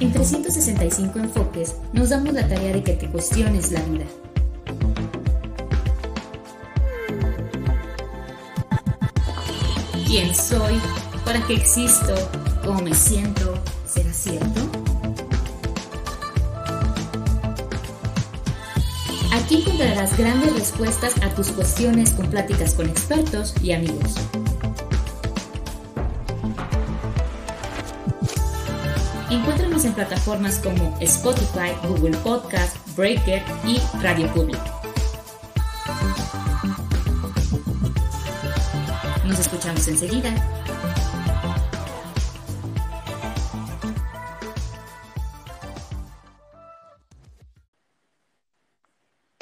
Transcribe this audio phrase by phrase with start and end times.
[0.00, 4.06] En 365 enfoques nos damos la tarea de que te cuestiones la vida.
[10.06, 10.80] ¿Quién soy?
[11.24, 12.14] ¿Para qué existo?
[12.64, 13.54] ¿Cómo me siento?
[13.86, 14.69] ¿Será cierto?
[19.32, 24.14] Aquí encontrarás grandes respuestas a tus cuestiones con pláticas con expertos y amigos.
[29.30, 34.58] Encuéntranos en plataformas como Spotify, Google Podcast, Breaker y Radio Public.
[39.24, 40.34] Nos escuchamos enseguida.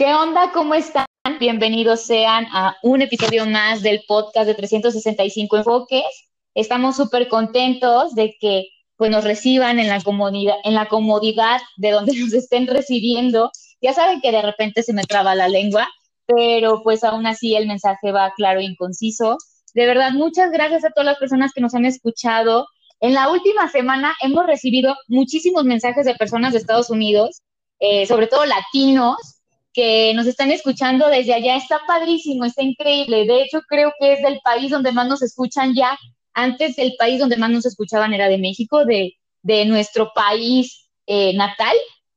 [0.08, 0.52] ¿Qué onda?
[0.54, 1.04] ¿Cómo están?
[1.38, 6.30] Bienvenidos sean a un episodio más del podcast de 365 Enfoques.
[6.55, 11.91] Estamos súper contentos de que pues nos reciban en la comodidad, en la comodidad de
[11.91, 13.50] donde nos estén recibiendo.
[13.83, 15.86] Ya saben que de repente se me traba la lengua,
[16.24, 19.36] pero pues aún así el mensaje va claro y conciso.
[19.74, 22.66] De verdad, muchas gracias a todas las personas que nos han escuchado.
[23.00, 27.42] En la última semana hemos recibido muchísimos mensajes de personas de Estados Unidos,
[27.78, 29.38] eh, sobre todo latinos,
[29.78, 31.54] que nos están escuchando desde allá.
[31.54, 33.26] Está padrísimo, está increíble.
[33.26, 35.96] De hecho, creo que es del país donde más nos escuchan ya
[36.34, 39.14] antes el país donde más nos escuchaban era de México, de,
[39.66, 41.76] nuestro país eh, natal,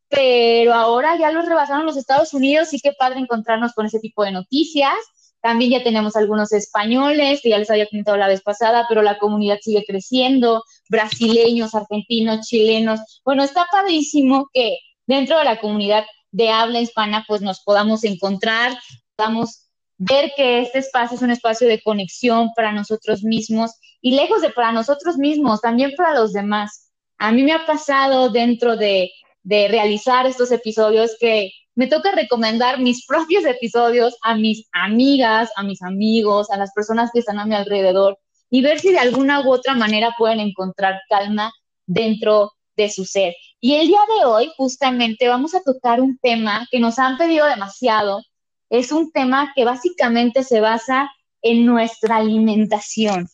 [0.09, 4.23] pero ahora ya los rebasaron los Estados Unidos y qué padre encontrarnos con ese tipo
[4.23, 4.95] de noticias.
[5.39, 9.19] También ya tenemos algunos españoles, que ya les había comentado la vez pasada, pero la
[9.19, 13.21] comunidad sigue creciendo, brasileños, argentinos, chilenos.
[13.23, 18.77] Bueno, está padrísimo que dentro de la comunidad de habla hispana, pues nos podamos encontrar,
[19.15, 24.41] podamos ver que este espacio es un espacio de conexión para nosotros mismos y lejos
[24.41, 26.91] de para nosotros mismos, también para los demás.
[27.19, 29.11] A mí me ha pasado dentro de,
[29.43, 35.81] realizar estos episodios que me toca recomendar mis propios episodios a mis amigas, a mis
[35.81, 38.19] amigos, a las personas que están a mi alrededor
[38.51, 41.51] y ver si de alguna u otra manera pueden encontrar calma
[41.87, 43.33] dentro de su ser.
[43.59, 47.45] Y el día de hoy justamente vamos a tocar un tema que nos han pedido
[47.45, 48.21] demasiado.
[48.69, 51.11] Es un tema que básicamente se basa
[51.41, 53.27] en nuestra alimentación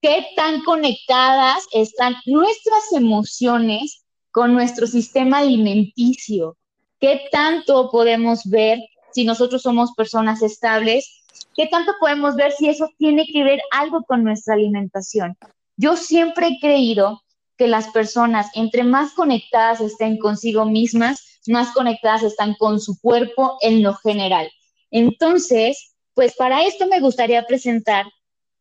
[0.00, 6.56] qué tan conectadas están nuestras emociones con nuestro sistema alimenticio,
[7.00, 8.78] qué tanto podemos ver
[9.12, 11.24] si nosotros somos personas estables,
[11.56, 15.36] qué tanto podemos ver si eso tiene que ver algo con nuestra alimentación.
[15.76, 17.22] Yo siempre he creído
[17.58, 23.58] que las personas, entre más conectadas estén consigo mismas, más conectadas están con su cuerpo
[23.60, 24.48] en lo general.
[24.90, 28.06] Entonces, pues para esto me gustaría presentar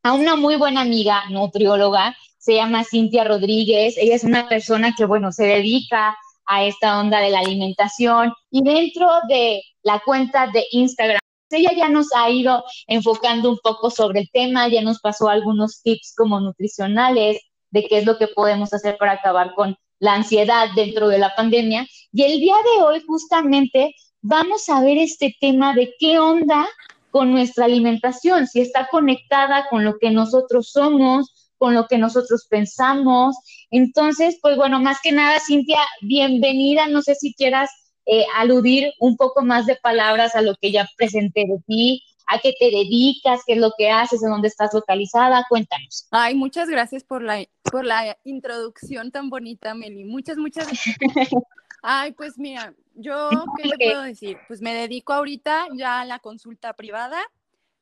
[0.03, 5.05] a una muy buena amiga nutrióloga, se llama Cintia Rodríguez, ella es una persona que,
[5.05, 10.65] bueno, se dedica a esta onda de la alimentación y dentro de la cuenta de
[10.71, 11.19] Instagram,
[11.49, 15.81] ella ya nos ha ido enfocando un poco sobre el tema, ya nos pasó algunos
[15.81, 17.39] tips como nutricionales
[17.71, 21.35] de qué es lo que podemos hacer para acabar con la ansiedad dentro de la
[21.35, 21.87] pandemia.
[22.11, 26.67] Y el día de hoy justamente vamos a ver este tema de qué onda
[27.11, 32.45] con nuestra alimentación, si está conectada con lo que nosotros somos, con lo que nosotros
[32.49, 33.35] pensamos.
[33.71, 36.87] Entonces, pues bueno, más que nada, Cintia, bienvenida.
[36.87, 37.69] No sé si quieras
[38.05, 42.39] eh, aludir un poco más de palabras a lo que ya presenté de ti, a
[42.39, 45.45] qué te dedicas, qué es lo que haces, en dónde estás localizada.
[45.49, 46.07] Cuéntanos.
[46.11, 50.03] Ay, muchas gracias por la, por la introducción tan bonita, Meli.
[50.03, 50.97] Muchas, muchas gracias.
[51.81, 53.29] Ay, pues mira, yo,
[53.61, 54.37] ¿qué te puedo decir?
[54.47, 57.19] Pues me dedico ahorita ya a la consulta privada.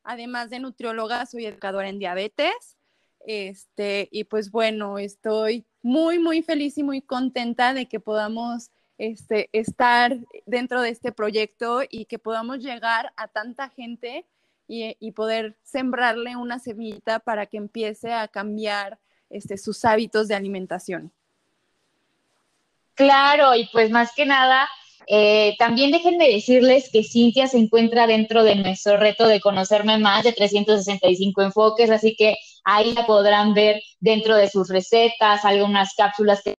[0.04, 2.76] Además de nutrióloga, soy educadora en diabetes.
[3.26, 9.48] Este, y pues bueno, estoy muy, muy feliz y muy contenta de que podamos este,
[9.52, 14.26] estar dentro de este proyecto y que podamos llegar a tanta gente
[14.68, 18.98] y, poder sembrarle una semillita para que empiece a cambiar
[19.30, 21.12] este, sus hábitos de alimentación.
[22.94, 24.68] Claro, y pues más que nada,
[25.06, 30.24] eh, también déjenme decirles que Cintia se encuentra dentro de nuestro reto de conocerme más
[30.24, 36.42] de 365 enfoques, así que ahí la podrán ver dentro de sus recetas, algunas cápsulas
[36.42, 36.54] que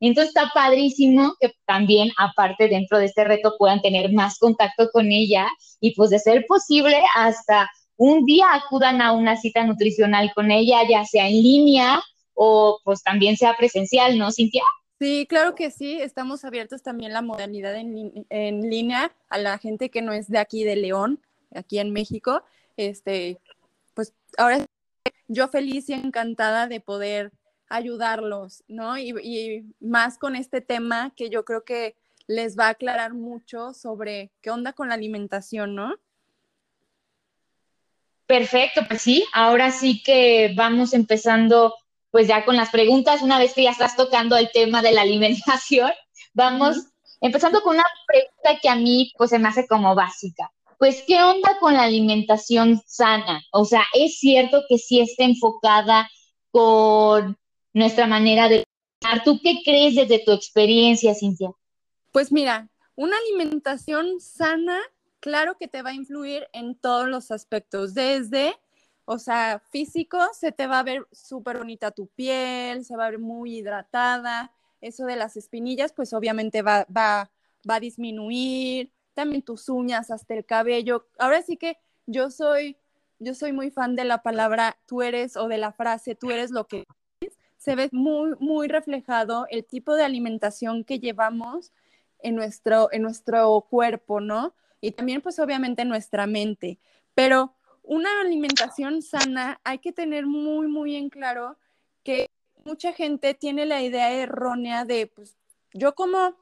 [0.00, 5.10] entonces está padrísimo que también, aparte dentro de este reto, puedan tener más contacto con
[5.10, 5.48] ella
[5.80, 10.80] y pues de ser posible hasta un día acudan a una cita nutricional con ella,
[10.88, 12.02] ya sea en línea
[12.34, 14.62] o pues también sea presencial, ¿no, Cintia?
[14.98, 19.90] Sí, claro que sí, estamos abiertos también la modalidad en, en, línea a la gente
[19.90, 21.20] que no es de aquí de León,
[21.54, 22.42] aquí en México.
[22.76, 23.38] Este,
[23.94, 24.64] pues ahora
[25.28, 27.32] yo feliz y encantada de poder
[27.68, 28.96] ayudarlos, ¿no?
[28.98, 31.96] Y, y, más con este tema que yo creo que
[32.26, 35.94] les va a aclarar mucho sobre qué onda con la alimentación, ¿no?
[38.26, 41.74] Perfecto, pues sí, ahora sí que vamos empezando
[42.10, 45.02] pues ya con las preguntas, una vez que ya estás tocando el tema de la
[45.02, 45.92] alimentación,
[46.34, 46.78] vamos
[47.20, 50.50] empezando con una pregunta que a mí pues se me hace como básica.
[50.78, 53.42] Pues, ¿qué onda con la alimentación sana?
[53.50, 56.08] O sea, ¿es cierto que sí está enfocada
[56.50, 57.38] con
[57.76, 58.64] nuestra manera de
[59.24, 61.50] ¿Tú qué crees desde tu experiencia, Cintia?
[62.12, 64.80] Pues mira, una alimentación sana,
[65.20, 68.54] claro que te va a influir en todos los aspectos, desde
[69.08, 73.10] o sea, físico, se te va a ver súper bonita tu piel, se va a
[73.10, 74.52] ver muy hidratada.
[74.80, 77.30] Eso de las espinillas, pues obviamente va, va,
[77.68, 78.90] va a disminuir.
[79.14, 81.06] También tus uñas, hasta el cabello.
[81.18, 82.78] Ahora sí que yo soy,
[83.20, 86.50] yo soy muy fan de la palabra tú eres o de la frase tú eres
[86.50, 86.84] lo que.
[87.66, 91.72] Se ve muy, muy reflejado el tipo de alimentación que llevamos
[92.20, 94.54] en nuestro, en nuestro cuerpo, ¿no?
[94.80, 96.78] Y también, pues obviamente, en nuestra mente.
[97.16, 101.58] Pero una alimentación sana hay que tener muy, muy en claro
[102.04, 102.28] que
[102.64, 105.36] mucha gente tiene la idea errónea de, pues,
[105.74, 106.36] yo como,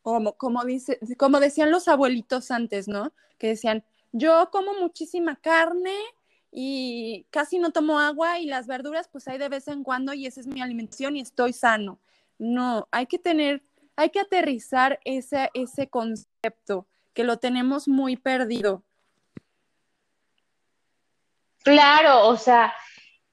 [0.00, 3.12] como, como, dice, como decían los abuelitos antes, ¿no?
[3.36, 3.82] Que decían,
[4.12, 5.96] yo como muchísima carne
[6.52, 10.26] y casi no tomo agua y las verduras, pues hay de vez en cuando y
[10.26, 11.98] esa es mi alimentación y estoy sano.
[12.38, 13.62] No, hay que tener,
[13.96, 18.82] hay que aterrizar ese, ese concepto que lo tenemos muy perdido.
[21.64, 22.74] Claro, o sea,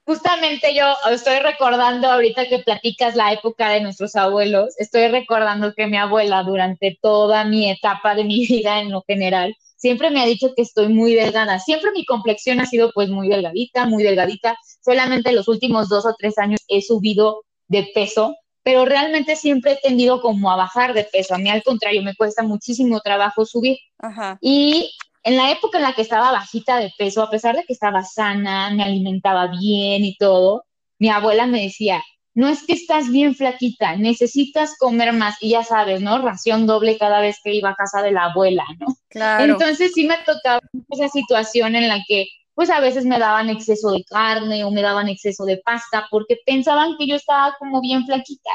[0.06, 5.88] justamente yo estoy recordando ahorita que platicas la época de nuestros abuelos, estoy recordando que
[5.88, 10.26] mi abuela durante toda mi etapa de mi vida en lo general, siempre me ha
[10.26, 14.56] dicho que estoy muy delgada, siempre mi complexión ha sido pues muy delgadita, muy delgadita,
[14.84, 19.88] solamente los últimos dos o tres años he subido de peso, pero realmente siempre he
[19.88, 23.78] tendido como a bajar de peso, a mí al contrario, me cuesta muchísimo trabajo subir.
[23.98, 24.38] Ajá.
[24.42, 24.92] Y
[25.24, 28.04] en la época en la que estaba bajita de peso, a pesar de que estaba
[28.04, 30.66] sana, me alimentaba bien y todo,
[31.00, 32.04] mi abuela me decía,
[32.34, 35.36] no es que estás bien flaquita, necesitas comer más.
[35.42, 36.20] Y ya sabes, ¿no?
[36.20, 38.88] Ración doble cada vez que iba a casa de la abuela, ¿no?
[39.10, 39.54] Claro.
[39.54, 43.92] Entonces sí me tocaba esa situación en la que pues a veces me daban exceso
[43.92, 48.06] de carne o me daban exceso de pasta porque pensaban que yo estaba como bien
[48.06, 48.52] flaquita.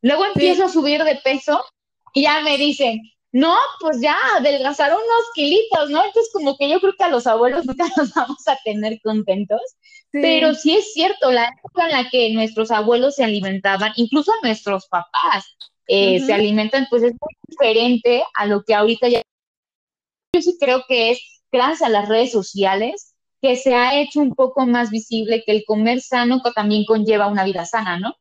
[0.00, 1.64] Luego empiezo a subir de peso
[2.14, 3.00] y ya me dicen,
[3.32, 6.04] no, pues ya adelgazaron unos kilitos, ¿no?
[6.04, 9.60] Entonces, como que yo creo que a los abuelos nunca los vamos a tener contentos,
[10.10, 14.86] pero sí es cierto, la época en la que nuestros abuelos se alimentaban, incluso nuestros
[14.88, 15.44] papás
[15.86, 19.22] eh, se alimentan, pues es muy diferente a lo que ahorita ya.
[20.34, 21.20] Yo sí creo que es
[21.52, 25.64] gracias a las redes sociales que se ha hecho un poco más visible que el
[25.66, 28.14] comer sano también conlleva una vida sana, ¿no?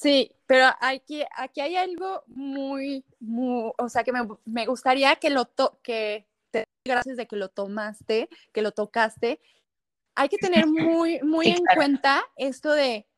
[0.00, 4.12] Sí, pero aquí, aquí hay algo muy, muy, o sea, que
[4.44, 9.40] me, gustaría que lo to que te gracias de que lo tomaste, que lo tocaste.
[10.14, 13.08] Hay que tener muy, muy en cuenta esto de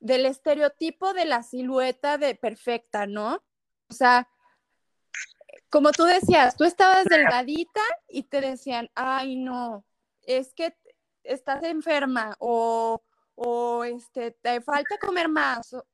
[0.00, 3.42] del estereotipo de la silueta de perfecta, ¿no?
[3.88, 4.28] O sea,
[5.70, 9.86] como tú decías, tú estabas delgadita y te decían, ay, no,
[10.20, 10.76] es que
[11.22, 13.02] estás enferma o,
[13.34, 15.86] o este, te falta comer más o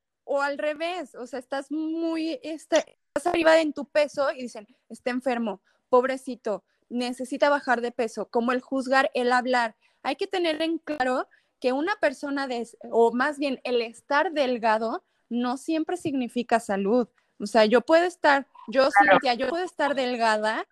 [0.43, 5.61] al revés, o sea, estás muy, este, arriba en tu peso y dicen, está enfermo,
[5.89, 9.77] pobrecito, necesita bajar de peso, como el juzgar, el hablar.
[10.03, 11.27] Hay que tener en claro
[11.61, 17.09] que una persona, de, o más bien el estar delgado, no siempre significa salud.
[17.41, 20.67] O sea, yo puedo estar, yo, Cintia, yo puedo estar delgada,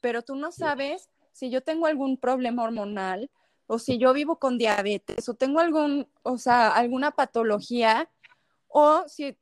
[0.00, 3.30] pero tú no sabes si yo tengo algún problema hormonal
[3.66, 8.08] o si yo vivo con diabetes o tengo algún, o sea, alguna patología
[8.78, 9.36] o si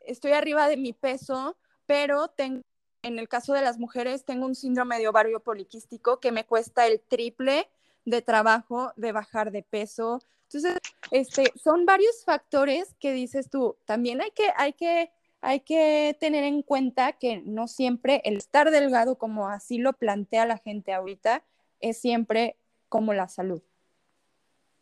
[0.00, 1.56] estoy arriba de mi peso,
[1.86, 2.62] pero tengo,
[3.02, 6.86] en el caso de las mujeres, tengo un síndrome de ovario poliquístico que me cuesta
[6.86, 7.68] el triple
[8.06, 10.20] de trabajo de bajar de peso.
[10.44, 10.78] Entonces,
[11.10, 13.76] este, son varios factores que dices tú.
[13.84, 18.70] También hay que, hay que, hay que tener en cuenta que no siempre el estar
[18.70, 21.44] delgado, como así lo plantea la gente ahorita,
[21.80, 22.56] es siempre
[22.88, 23.62] como la salud.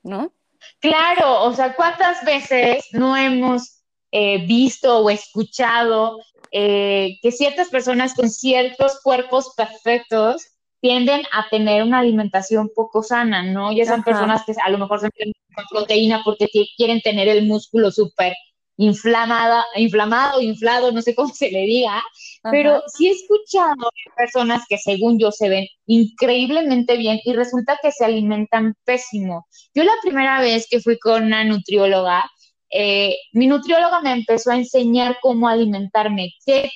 [0.05, 0.33] ¿No?
[0.81, 3.78] Claro, o sea, ¿cuántas veces no hemos
[4.13, 6.19] eh, visto o escuchado
[6.51, 10.47] eh, que ciertas personas con ciertos cuerpos perfectos
[10.81, 13.73] tienden a tener una alimentación poco sana, ¿no?
[13.73, 17.47] Y esas personas que a lo mejor se meten con proteína porque quieren tener el
[17.47, 18.35] músculo súper
[18.79, 22.03] inflamada, inflamado, inflado, no sé cómo se le diga,
[22.51, 27.93] pero sí he escuchado personas que según yo se ven increíblemente bien y resulta que
[27.93, 29.47] se alimentan pésimo.
[29.75, 32.25] Yo la primera vez que fui con una nutrióloga,
[32.71, 36.71] eh, mi nutrióloga me empezó a enseñar cómo alimentarme, qué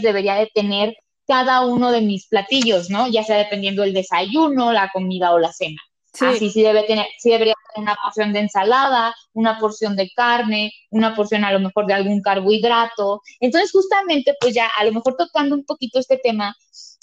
[0.00, 3.08] debería de tener cada uno de mis platillos, ¿no?
[3.08, 5.80] Ya sea dependiendo del desayuno, la comida o la cena.
[6.12, 6.24] Sí.
[6.24, 10.72] Así sí debe tener, sí debería tener una porción de ensalada, una porción de carne,
[10.90, 13.20] una porción a lo mejor de algún carbohidrato.
[13.40, 16.56] Entonces, justamente, pues ya a lo mejor tocando un poquito este tema,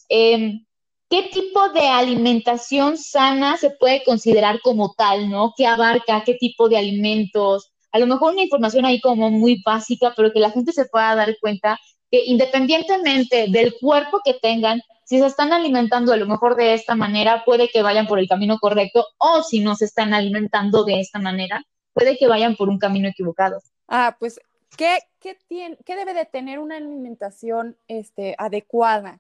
[0.10, 0.66] em,
[1.14, 5.54] ¿qué tipo de alimentación sana se puede considerar como tal, ¿no?
[5.56, 6.24] ¿Qué abarca?
[6.26, 7.72] ¿Qué tipo de alimentos?
[7.92, 11.14] A lo mejor una información ahí como muy básica, pero que la gente se pueda
[11.14, 11.80] dar cuenta
[12.10, 16.96] que independientemente del cuerpo que tengan, si se están alimentando a lo mejor de esta
[16.96, 21.00] manera, puede que vayan por el camino correcto, o si no se están alimentando de
[21.00, 23.60] esta manera, puede que vayan por un camino equivocado.
[23.88, 24.40] Ah, pues,
[24.76, 29.20] ¿qué, qué, tiene, qué debe de tener una alimentación este, adecuada?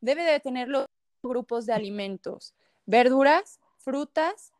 [0.00, 0.86] Debe de tener los
[1.28, 2.54] grupos de alimentos,
[2.86, 4.52] verduras, frutas,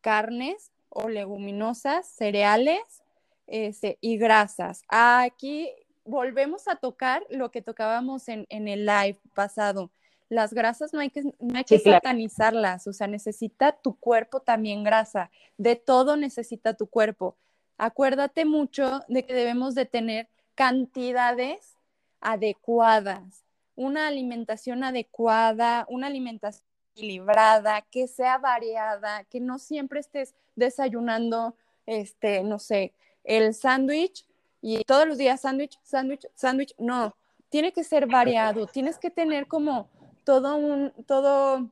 [0.00, 3.02] carnes o leguminosas, cereales
[3.46, 4.82] este, y grasas.
[4.88, 5.70] Aquí
[6.04, 9.90] volvemos a tocar lo que tocábamos en, el live pasado.
[10.28, 14.82] Las grasas no hay que, no hay que satanizarlas, o sea, necesita tu cuerpo también
[14.82, 17.36] grasa, de todo necesita tu cuerpo.
[17.76, 21.76] Acuérdate mucho de que debemos de tener cantidades
[22.20, 23.43] adecuadas,
[23.76, 32.42] una alimentación adecuada, una alimentación equilibrada, que sea variada, que no siempre estés desayunando, este,
[32.44, 34.26] no sé, el sándwich
[34.60, 37.14] y todos los días sándwich, sándwich, sándwich, no,
[37.48, 39.88] tiene que ser variado, tienes que tener como
[40.24, 41.70] todo un, todo,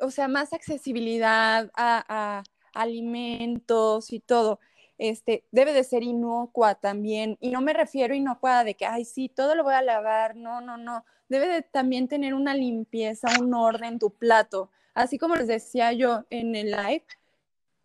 [0.00, 4.58] o sea, más accesibilidad a, alimentos y todo.
[4.98, 9.28] Este, debe de ser inocua también, y no me refiero inocua de que, ay, sí,
[9.28, 13.54] todo lo voy a lavar, no, no, no, debe de también tener una limpieza, un
[13.54, 17.04] orden, tu plato, así como les decía yo en el live,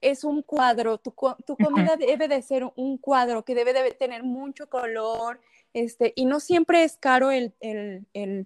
[0.02, 4.70] es un cuadro, tu, comida debe de ser un cuadro que debe de tener mucho
[4.70, 5.42] color,
[5.74, 7.54] este, y no siempre es caro el,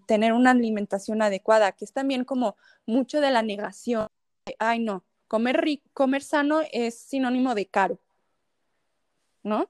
[0.07, 2.55] tener una alimentación adecuada, que es también como
[2.85, 4.07] mucho de la negación.
[4.59, 7.99] Ay, no, comer, comer sano es sinónimo de caro,
[9.43, 9.69] ¿no?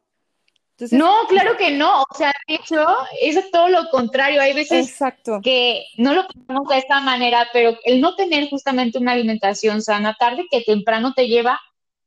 [0.91, 2.01] no, claro que no.
[2.01, 2.85] O sea, de hecho,
[3.21, 4.41] es todo lo contrario.
[4.41, 4.97] Hay veces
[5.43, 10.15] que no lo pensamos de esta manera, pero el no tener justamente una alimentación sana,
[10.19, 11.59] tarde que temprano te lleva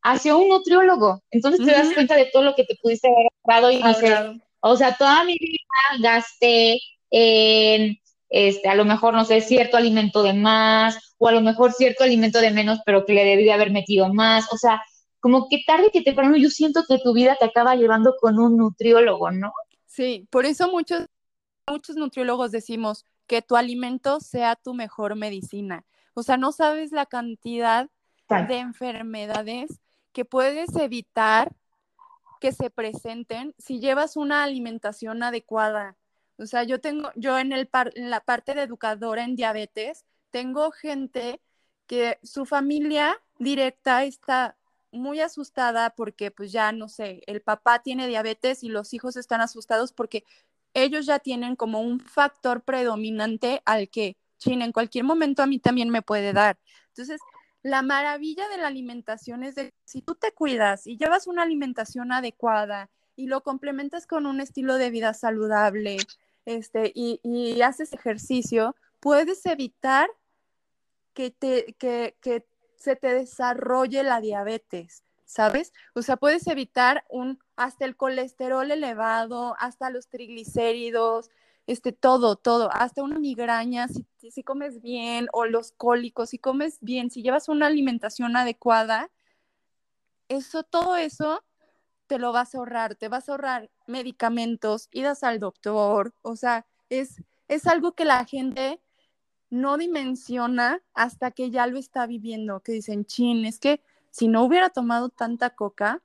[0.02, 1.22] hacia un nutriólogo.
[1.30, 4.76] Entonces te das cuenta de todo lo que te pudiste haber ahorrado y dices, o
[4.76, 5.58] sea, toda mi vida
[6.00, 6.80] gasté
[7.10, 11.72] en, este, a lo mejor, no sé, cierto alimento de más, o a lo mejor
[11.72, 14.52] cierto alimento de menos, pero que le debí de haber metido más.
[14.52, 14.82] O sea,
[15.26, 18.56] como que tarde que temprano yo siento que tu vida te acaba llevando con un
[18.56, 19.52] nutriólogo, ¿no?
[19.84, 21.08] Sí, por eso muchos,
[21.66, 25.84] muchos nutriólogos decimos que tu alimento sea tu mejor medicina.
[26.14, 27.90] O sea, no sabes la cantidad
[28.28, 29.80] de enfermedades
[30.12, 31.50] que puedes evitar
[32.40, 35.96] que se presenten si llevas una alimentación adecuada.
[36.38, 40.70] O sea, yo tengo, yo en, el en la parte de educadora en diabetes, tengo
[40.70, 41.40] gente
[41.88, 44.56] que su familia directa está
[44.96, 49.40] muy asustada porque pues ya no sé, el papá tiene diabetes y los hijos están
[49.40, 50.24] asustados porque
[50.74, 55.58] ellos ya tienen como un factor predominante al que, chin, en cualquier momento a mí
[55.58, 56.58] también me puede dar.
[56.88, 57.20] Entonces,
[57.62, 62.12] la maravilla de la alimentación es de si tú te cuidas y llevas una alimentación
[62.12, 65.96] adecuada y lo complementas con un estilo de vida saludable
[66.44, 70.08] este, y, haces ejercicio, puedes evitar
[71.14, 72.46] que, te, que
[72.76, 75.72] se te desarrolle la diabetes, ¿sabes?
[75.94, 81.30] O sea, puedes evitar un, hasta el colesterol elevado, hasta los triglicéridos,
[81.66, 87.10] este, todo, todo, hasta una migraña, si, comes bien, o los cólicos, si comes bien,
[87.10, 89.10] si llevas una alimentación adecuada,
[90.28, 91.44] eso, todo eso
[92.06, 96.66] te lo vas a ahorrar, te vas a ahorrar medicamentos, idas al doctor, o sea,
[96.88, 98.80] es, es algo que la gente
[99.50, 104.42] no dimensiona hasta que ya lo está viviendo, que dicen, chin, es que si no
[104.42, 106.02] hubiera tomado tanta coca,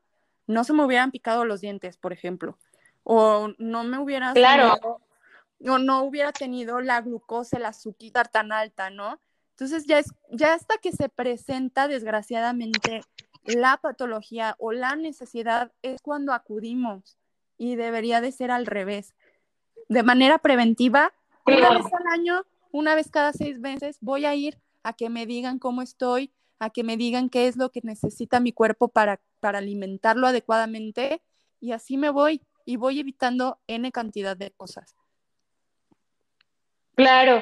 [0.48, 2.58] no se me hubieran picado los dientes, por ejemplo,
[3.04, 5.02] o no me hubiera claro
[5.62, 9.20] no, no hubiera tenido la glucosa, el azúcar tan alta, ¿no?
[9.52, 13.02] Entonces ya, es, ya hasta que se presenta desgraciadamente
[13.44, 17.18] la patología o la necesidad es cuando acudimos
[17.58, 19.14] y debería de ser al revés.
[19.88, 21.14] De manera preventiva,
[21.46, 25.26] una vez al año, una vez cada seis meses, voy a ir a que me
[25.26, 29.22] digan cómo estoy, a que me digan qué es lo que necesita mi cuerpo para,
[29.40, 31.22] para alimentarlo adecuadamente
[31.60, 34.96] y así me voy y voy evitando N cantidad de cosas.
[36.96, 37.42] Claro,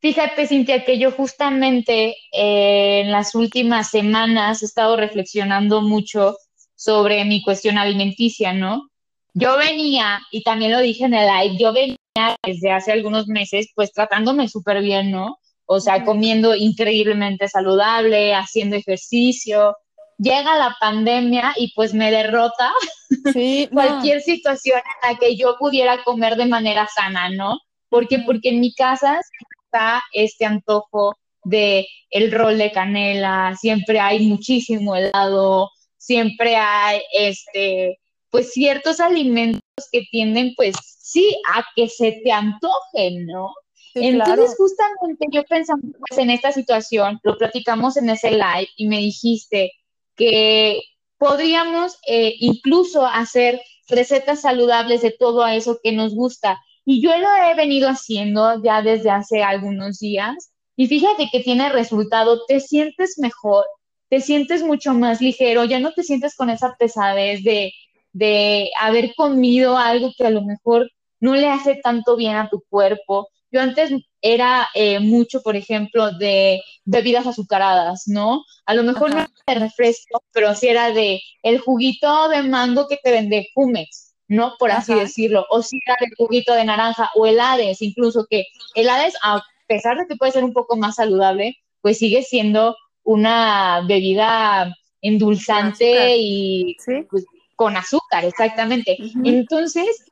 [0.00, 6.36] fíjate Cintia que yo justamente eh, en las últimas semanas he estado reflexionando mucho
[6.74, 8.90] sobre mi cuestión alimenticia, ¿no?
[9.34, 11.97] Yo venía, y también lo dije en el live, yo venía
[12.42, 15.38] desde hace algunos meses pues tratándome súper bien, ¿no?
[15.66, 19.76] O sea, comiendo increíblemente saludable, haciendo ejercicio.
[20.16, 22.72] Llega la pandemia y pues me derrota
[23.72, 27.58] cualquier situación en la que yo pudiera comer de manera sana, ¿no?
[27.90, 29.20] Porque, porque en mi casa
[29.64, 37.98] está este antojo de el rol de canela, siempre hay muchísimo helado, siempre hay este,
[38.30, 43.52] pues ciertos alimentos que tienden pues sí a que se te antojen, ¿no?
[43.94, 48.98] Entonces, justamente yo pensando pues, en esta situación, lo platicamos en ese live y me
[48.98, 49.72] dijiste
[50.14, 50.82] que
[51.16, 56.60] podríamos eh, incluso hacer recetas saludables de todo eso que nos gusta.
[56.84, 61.68] Y yo lo he venido haciendo ya desde hace algunos días y fíjate que tiene
[61.70, 63.64] resultado, te sientes mejor,
[64.08, 67.72] te sientes mucho más ligero, ya no te sientes con esa pesadez de,
[68.18, 72.62] de haber comido algo que a lo mejor no le hace tanto bien a tu
[72.68, 73.28] cuerpo.
[73.50, 78.44] Yo antes era eh, mucho, por ejemplo, de bebidas azucaradas, ¿no?
[78.66, 82.88] A lo mejor no era de refresco, pero sí era de el juguito de mango
[82.88, 84.54] que te vende Jumex, ¿no?
[84.58, 85.46] Por así decirlo.
[85.50, 90.06] O sí era el juguito de naranja o helades, incluso que helades, a pesar de
[90.06, 96.76] que puede ser un poco más saludable, pues sigue siendo una bebida endulzante y
[97.08, 97.24] pues,
[97.58, 98.96] con azúcar, exactamente.
[99.24, 100.04] Entonces,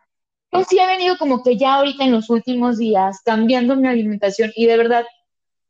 [0.50, 4.50] yo sí he venido como que ya ahorita en los últimos días cambiando mi alimentación
[4.57, 5.07] y de verdad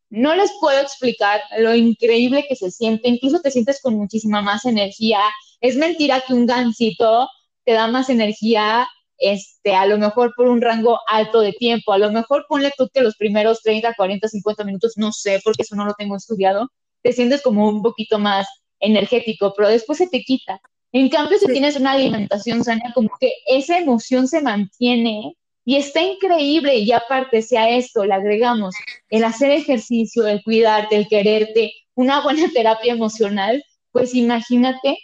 [0.08, 4.64] no les puedo explicar lo increíble que se siente, incluso te sientes con muchísima más
[4.64, 5.20] energía.
[5.60, 7.28] Es mentira que un gansito
[7.66, 11.98] te da más energía, este, a lo mejor por un rango alto de tiempo, a
[11.98, 15.76] lo mejor ponle tú que los primeros 30, 40, 50 minutos, no sé, porque eso
[15.76, 16.70] no lo tengo estudiado,
[17.02, 18.46] te sientes como un poquito más
[18.80, 20.58] energético, pero después se te quita.
[20.92, 26.00] En cambio, si tienes una alimentación sana, como que esa emoción se mantiene y está
[26.00, 26.76] increíble.
[26.76, 28.74] Y aparte, si a esto le agregamos
[29.10, 34.98] el hacer ejercicio, el cuidarte, el quererte, una buena terapia emocional, pues imagínate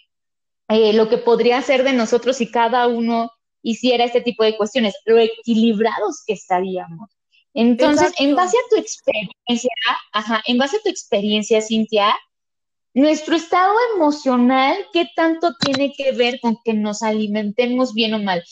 [0.68, 3.30] eh, lo que podría ser de nosotros si cada uno
[3.62, 7.10] hiciera este tipo de cuestiones, lo equilibrados que estaríamos.
[7.54, 9.70] Entonces, en base a tu experiencia,
[10.12, 12.14] ajá, en base a tu experiencia, Cintia,
[12.94, 18.44] nuestro estado emocional, ¿qué tanto tiene que ver con que nos alimentemos bien o mal?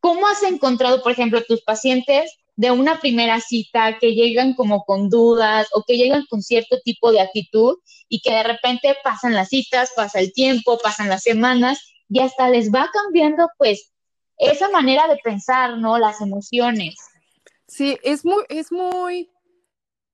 [0.00, 5.08] ¿Cómo has encontrado, por ejemplo, tus pacientes de una primera cita que llegan como con
[5.08, 7.78] dudas o que llegan con cierto tipo de actitud
[8.08, 12.48] y que de repente pasan las citas, pasa el tiempo, pasan las semanas y hasta
[12.48, 13.92] les va cambiando pues
[14.38, 15.98] esa manera de pensar, ¿no?
[15.98, 16.96] Las emociones.
[17.66, 19.30] Sí, es muy, es muy,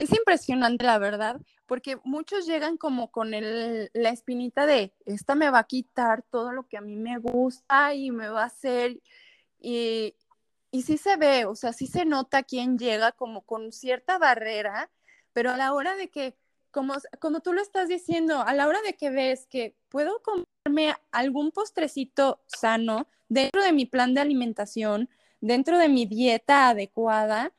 [0.01, 5.51] es impresionante la verdad, porque muchos llegan como con el, la espinita de, esta me
[5.51, 8.99] va a quitar todo lo que a mí me gusta y me va a hacer,
[9.61, 10.15] y,
[10.71, 14.91] y sí se ve, o sea, sí se nota quién llega como con cierta barrera,
[15.35, 16.35] pero a la hora de que,
[16.71, 20.95] como, como tú lo estás diciendo, a la hora de que ves que puedo comerme
[21.13, 25.11] algún postrecito sano dentro de mi plan de alimentación,
[25.43, 27.53] dentro de mi dieta adecuada,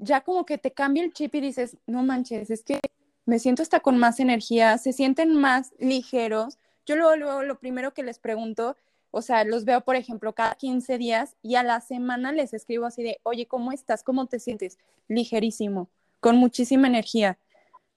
[0.00, 2.80] ya como que te cambia el chip y dices, no manches, es que
[3.26, 6.58] me siento hasta con más energía, se sienten más ligeros.
[6.86, 8.76] Yo luego, lo primero que les pregunto,
[9.10, 12.86] o sea, los veo, por ejemplo, cada 15 días y a la semana les escribo
[12.86, 14.02] así de, oye, ¿cómo estás?
[14.02, 14.78] ¿Cómo te sientes?
[15.08, 15.88] Ligerísimo,
[16.20, 17.38] con muchísima energía.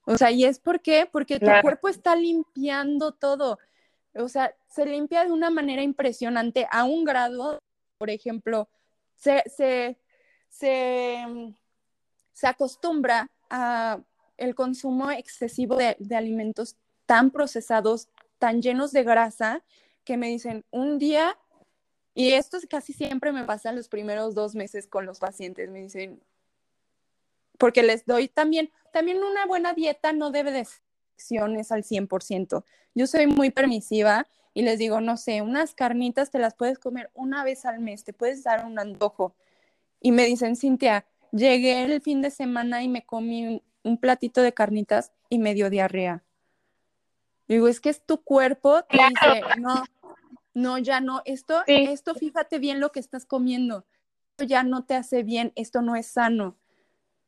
[0.05, 1.07] O sea, ¿y es por qué?
[1.09, 3.57] Porque tu cuerpo está limpiando todo.
[4.15, 7.59] O sea, se limpia de una manera impresionante a un grado,
[7.97, 8.67] por ejemplo,
[9.15, 9.97] se, se,
[10.49, 11.25] se,
[12.33, 13.99] se acostumbra a
[14.37, 19.63] el consumo excesivo de, alimentos tan procesados, tan llenos de grasa,
[20.03, 21.37] que me dicen un día,
[22.13, 26.21] y esto casi siempre me pasa los primeros dos meses con los pacientes, me dicen,
[27.57, 30.67] porque les doy también, también una buena dieta no debe de
[31.15, 32.63] acciones al 100%.
[32.95, 37.09] Yo soy muy permisiva y les digo, no sé, unas carnitas te las puedes comer
[37.13, 39.35] una vez al mes, te puedes dar un antojo.
[39.99, 44.53] Y me dicen, Cintia, llegué el fin de semana y me comí un platito de
[44.53, 46.23] carnitas y me dio diarrea.
[47.47, 49.83] Digo, es que es tu cuerpo, te dice, no,
[50.53, 53.85] no, ya no, esto, esto, fíjate bien lo que estás comiendo,
[54.31, 56.55] esto ya no te hace bien, esto no es sano.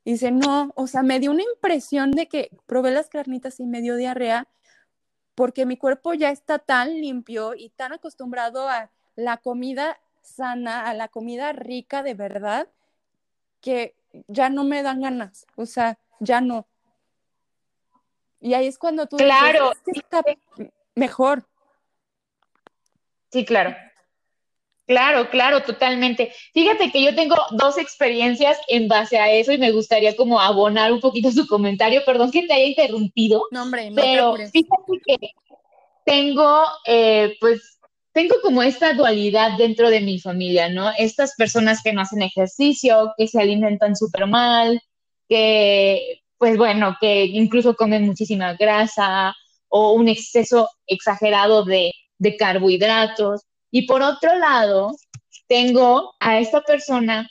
[0.06, 3.82] dice, no, o sea, me dio una impresión de que probé las carnitas y me
[3.82, 4.48] dio diarrea
[5.36, 10.94] porque mi cuerpo ya está tan limpio y tan acostumbrado a, la comida sana, a
[10.94, 12.68] la comida rica de verdad,
[13.66, 13.96] que
[14.28, 16.68] ya no me dan ganas, o sea, ya no.
[18.40, 19.72] Y ahí es cuando tú claro.
[19.88, 20.22] está
[20.94, 21.48] mejor.
[23.32, 23.76] Sí, claro.
[24.86, 26.32] Claro, claro, totalmente.
[26.54, 30.94] Fíjate que yo tengo dos experiencias en base a eso y me gustaría como abonar
[30.94, 32.04] un poquito su comentario.
[32.06, 33.48] Perdón que te haya interrumpido.
[33.50, 35.32] No, hombre, no pero fíjate que
[36.06, 37.75] tengo, eh, pues,
[38.16, 40.90] tengo como esta dualidad dentro de mi familia, ¿no?
[40.98, 44.82] Estas personas que no hacen ejercicio, que se alimentan súper mal,
[45.28, 49.36] que, pues bueno, que incluso comen muchísima grasa
[49.68, 53.42] o un exceso exagerado de, de carbohidratos.
[53.70, 54.96] Y por otro lado,
[55.50, 57.30] tengo a esta persona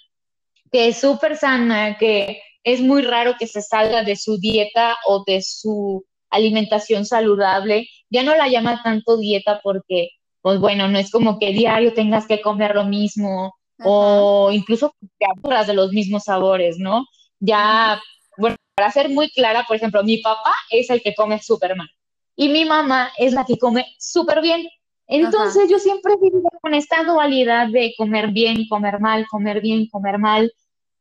[0.71, 5.25] que es súper sana, que es muy raro que se salga de su dieta o
[5.27, 7.89] de su alimentación saludable.
[8.11, 10.11] Ya no la llama tanto dieta porque,
[10.45, 15.25] pues bueno, no es como que diario tengas que comer lo mismo o incluso te
[15.25, 17.07] aburras de los mismos sabores, ¿no?
[17.41, 17.99] Ya,
[18.37, 21.89] bueno, para ser muy clara, por ejemplo, mi papá es el que come súper mal
[22.37, 24.69] y mi mamá es la que come súper bien.
[25.07, 30.19] Entonces yo siempre vivo con esta dualidad de comer bien, comer mal, comer bien, comer
[30.19, 30.53] mal,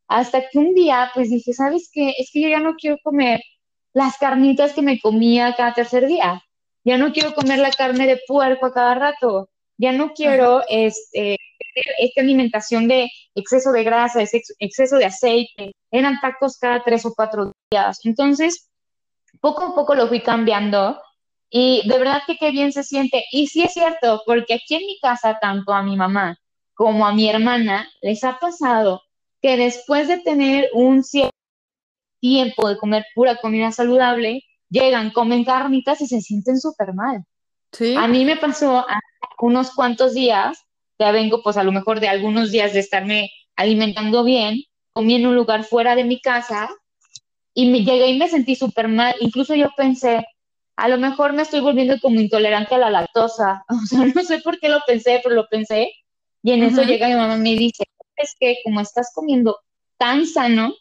[0.08, 2.14] hasta que un día pues dije, ¿sabes qué?
[2.16, 3.42] Es que yo ya no quiero comer
[3.92, 6.42] las carnitas que me comía cada tercer día,
[6.84, 11.36] ya no quiero comer la carne de puerco a cada rato, ya no quiero este,
[11.98, 14.20] esta alimentación de exceso de grasa,
[14.58, 18.00] exceso de aceite, eran tacos cada tres o cuatro días.
[18.04, 18.68] Entonces,
[19.40, 21.00] poco a poco lo fui cambiando
[21.50, 23.24] y de verdad que qué bien se siente.
[23.32, 26.38] Y sí es cierto, porque aquí en mi casa, tanto a mi mamá
[26.74, 29.02] como a mi hermana, les ha pasado
[29.40, 31.30] que después de tener un cierto
[32.20, 37.24] tiempo de comer pura comida saludable, llegan, comen carnitas y se sienten súper mal.
[37.72, 37.94] ¿Sí?
[37.96, 38.86] A mí me pasó
[39.38, 40.58] unos cuantos días,
[40.98, 45.26] ya vengo pues a lo mejor de algunos días de estarme alimentando bien, comí en
[45.26, 46.68] un lugar fuera de mi casa
[47.52, 49.14] y me llegué y me sentí súper mal.
[49.20, 50.24] Incluso yo pensé,
[50.76, 53.64] a lo mejor me estoy volviendo como intolerante a la lactosa.
[53.68, 55.92] O sea, no sé por qué lo pensé, pero lo pensé.
[56.42, 57.84] Y en eso llega mi mamá y me dice,
[58.16, 59.58] es que como estás comiendo
[59.96, 60.74] tan sano,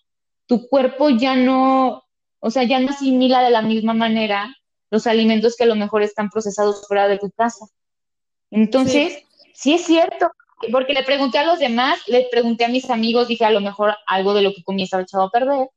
[0.46, 2.03] tu cuerpo ya no,
[2.44, 4.54] o sea, ya no asimila de la misma manera
[4.92, 7.66] los alimentos que a lo mejor están procesados fuera de tu casa.
[8.52, 10.30] Entonces, sí, sí es cierto,
[10.72, 13.96] porque le pregunté a los demás, le pregunté a mis amigos, dije a lo mejor
[14.08, 15.70] algo de lo que comí estaba echado a perder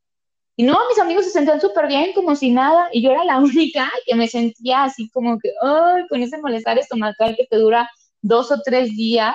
[0.56, 3.38] y no, mis amigos se sentían súper bien, como si nada, y yo era la
[3.40, 7.88] única que me sentía así como que, ay, con ese malestar estomacal que te dura
[8.22, 9.34] dos o tres días.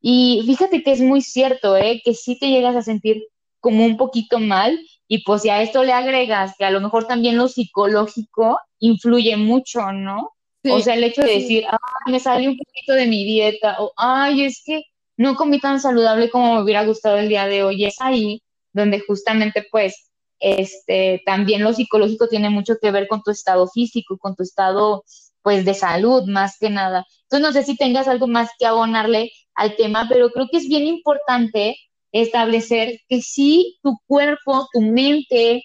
[0.00, 2.02] Y fíjate que es muy cierto, ¿eh?
[2.04, 3.22] Que sí te llegas a sentir
[3.60, 4.78] como un poquito mal,
[5.12, 9.36] y pues si a esto le agregas que a lo mejor también lo psicológico influye
[9.36, 10.36] mucho, ¿no?
[10.70, 13.92] o sea, el hecho de decir, ay, me salió un poquito de mi dieta, o
[13.96, 14.84] ay, es que
[15.16, 18.40] no comí tan saludable como me hubiera gustado el día de hoy, es ahí
[18.72, 24.16] donde justamente pues este, también lo psicológico tiene mucho que ver con tu estado físico,
[24.16, 25.02] con tu estado,
[25.42, 27.04] pues, de salud, más que nada.
[27.24, 30.68] Entonces, no sé si tengas algo más que abonarle al tema, pero creo que es
[30.68, 31.76] bien importante
[32.12, 35.62] establecer que sí, tu cuerpo, tu mente,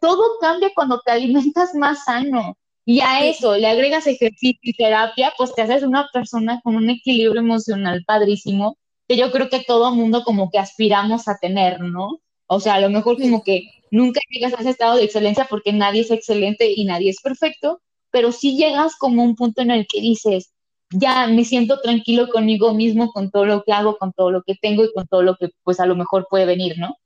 [0.00, 2.56] todo cambia cuando te alimentas más sano.
[2.84, 6.88] Y a eso le agregas ejercicio y terapia, pues te haces una persona con un
[6.88, 8.76] equilibrio emocional padrísimo,
[9.08, 12.20] que yo creo que todo mundo como que aspiramos a tener, ¿no?
[12.46, 15.72] O sea, a lo mejor como que nunca llegas a ese estado de excelencia porque
[15.72, 17.80] nadie es excelente y nadie es perfecto,
[18.10, 20.52] pero sí llegas como un punto en el que dices,
[20.90, 24.54] ya me siento tranquilo conmigo mismo, con todo lo que hago, con todo lo que
[24.54, 26.96] tengo y con todo lo que pues a lo mejor puede venir, ¿no?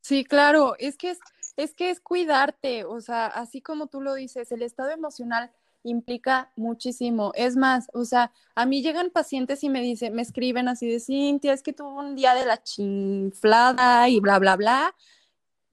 [0.00, 1.18] Sí, claro, es que es,
[1.56, 5.50] es que es cuidarte, o sea, así como tú lo dices, el estado emocional
[5.82, 7.32] implica muchísimo.
[7.34, 11.00] Es más, o sea, a mí llegan pacientes y me dicen, me escriben así de
[11.00, 14.94] Cintia, es que tuvo un día de la chinflada y bla, bla, bla.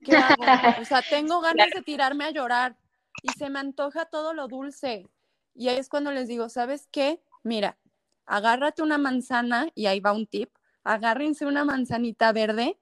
[0.03, 0.81] ¿Qué hago?
[0.81, 2.75] O sea, tengo ganas de tirarme a llorar
[3.23, 5.07] y se me antoja todo lo dulce.
[5.53, 7.21] Y ahí es cuando les digo, ¿sabes qué?
[7.45, 7.77] Mira,
[8.25, 10.49] agárrate una manzana y ahí va un tip.
[10.83, 12.79] Agárrense una manzanita verde,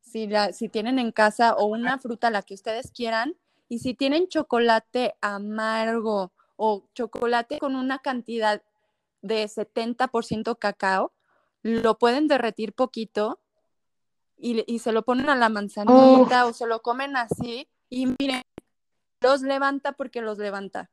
[0.00, 3.36] si, la, si tienen en casa, o una fruta, la que ustedes quieran,
[3.68, 8.62] y si tienen chocolate amargo o chocolate con una cantidad
[9.22, 11.12] de 70% cacao,
[11.62, 13.40] lo pueden derretir poquito
[14.36, 18.42] y, se lo ponen a la manzanita o se lo comen así y miren,
[19.20, 20.90] los levanta porque los levanta.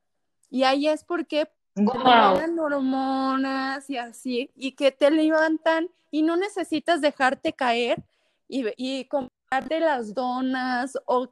[0.50, 2.38] Y ahí es porque wow.
[2.60, 8.02] hormonas y así, y que te levantan y no necesitas dejarte caer
[8.48, 11.30] y, y comprarte las donas o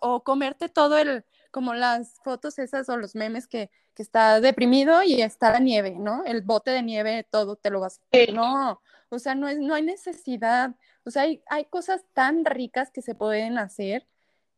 [0.00, 5.02] o comerte todo el, como las fotos esas o los memes que, que está deprimido
[5.02, 6.24] y está la nieve, ¿no?
[6.24, 8.32] El bote de nieve, todo te lo vas a...
[8.32, 10.74] No, o sea, no, es, no hay necesidad.
[11.04, 14.06] O sea, hay, hay cosas tan ricas que se pueden hacer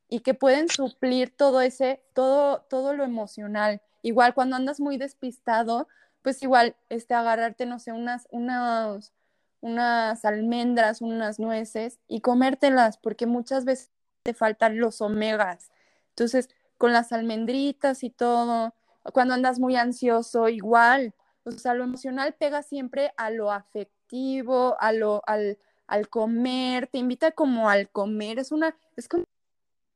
[0.08, 3.82] y que pueden suplir todo ese, todo, todo lo emocional.
[4.08, 5.86] Igual cuando andas muy despistado,
[6.22, 9.12] pues igual, este, agarrarte, no sé, unas, unas,
[9.60, 13.90] unas almendras, unas nueces y comértelas, porque muchas veces
[14.22, 15.70] te faltan los omegas.
[16.08, 18.74] Entonces, con las almendritas y todo,
[19.12, 21.12] cuando andas muy ansioso, igual.
[21.44, 26.96] O sea, lo emocional pega siempre a lo afectivo, a lo, al, al comer, te
[26.96, 29.24] invita como al comer, es una, es una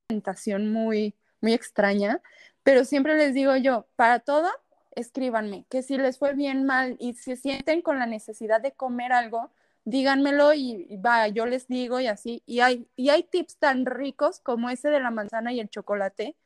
[0.07, 2.20] tentación muy, muy extraña,
[2.62, 4.48] pero siempre les digo yo, para todo,
[4.94, 9.12] escríbanme, que si les fue bien mal y se sienten con la necesidad de comer
[9.12, 9.51] algo,
[9.85, 12.42] díganmelo y, va, yo les digo y así.
[12.46, 16.37] Y hay, y hay tips tan ricos como ese de la manzana y el chocolate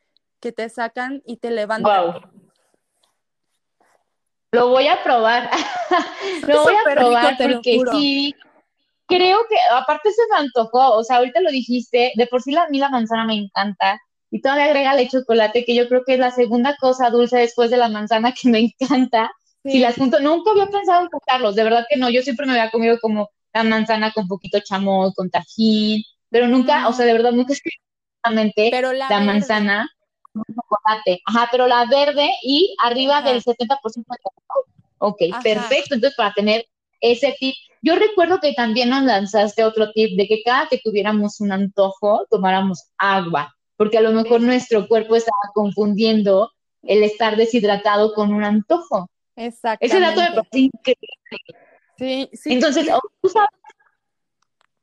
[0.41, 2.21] que te sacan y te levantan.
[4.53, 5.51] Lo voy a probar.
[6.47, 8.35] Lo voy a probar porque sí.
[9.09, 12.65] Creo que aparte se me antojó, o sea, ahorita lo dijiste, de por sí la,
[12.65, 16.15] a mí la manzana me encanta y todavía agrega el chocolate, que yo creo que
[16.15, 19.31] es la segunda cosa dulce después de la manzana que me encanta.
[19.65, 22.53] Si las junto, nunca había pensado en juntarlos, de verdad que no, yo siempre me
[22.53, 27.13] había comido como la manzana con poquito chamoy, con tajín, pero nunca, o sea, de
[27.15, 27.61] verdad nunca es
[28.71, 29.89] pero la, la manzana
[30.45, 31.21] chocolate.
[31.25, 34.19] Ajá, pero la verde y arriba del 70% de
[34.99, 35.95] Ok, perfecto.
[35.95, 36.67] Entonces, para tener
[37.01, 41.41] ese tip, yo recuerdo que también nos lanzaste otro tip de que cada que tuviéramos
[41.41, 46.51] un antojo, tomáramos agua, porque a lo mejor nuestro cuerpo estaba confundiendo
[46.83, 49.09] el estar deshidratado con un antojo.
[49.37, 49.85] Exacto.
[49.85, 51.09] Ese dato me parece increíble.
[51.99, 52.53] Sí, sí.
[52.53, 52.89] Entonces,
[53.23, 53.51] ¿tú sabes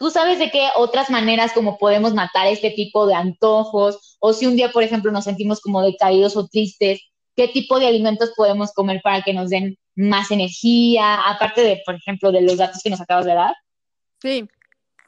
[0.03, 4.17] ¿Tú sabes de qué otras maneras como podemos matar este tipo de antojos?
[4.19, 6.99] O si un día, por ejemplo, nos sentimos como decaídos o tristes,
[7.37, 11.21] ¿qué tipo de alimentos podemos comer para que nos den más energía?
[11.25, 13.55] Aparte de, por ejemplo, de los datos que nos acabas de dar.
[14.21, 14.45] Sí,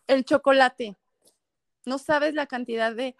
[0.07, 0.95] el chocolate.
[1.85, 3.17] No sabes la cantidad de,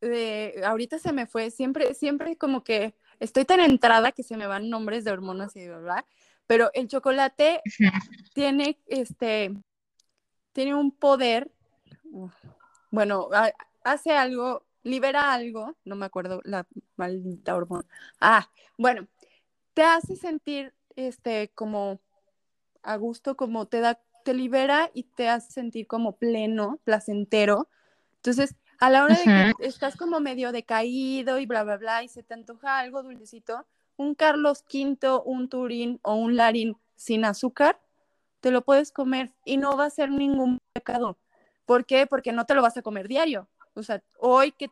[0.00, 4.46] de, ahorita se me fue, siempre, siempre como que estoy tan entrada que se me
[4.46, 6.04] van nombres de hormonas y verdad,
[6.46, 7.62] pero el chocolate
[8.34, 9.54] tiene este
[10.52, 11.50] tiene un poder,
[12.90, 13.28] bueno,
[13.82, 17.86] hace algo, libera algo, no me acuerdo la maldita hormona.
[18.20, 19.08] Ah, bueno,
[19.74, 22.00] te hace sentir este como
[22.84, 27.68] a gusto, como te da, te libera y te hace sentir como pleno, placentero.
[28.16, 28.54] Entonces,
[28.86, 32.22] a la hora de que estás como medio decaído y bla, bla, bla, y se
[32.22, 33.66] te antoja algo dulcecito,
[33.96, 37.80] un Carlos V, un Turín o un Larín sin azúcar,
[38.40, 41.16] te lo puedes comer y no va a ser ningún pecado.
[41.64, 42.06] ¿Por qué?
[42.06, 43.48] Porque no te lo vas a comer diario.
[43.72, 44.70] O sea, hoy que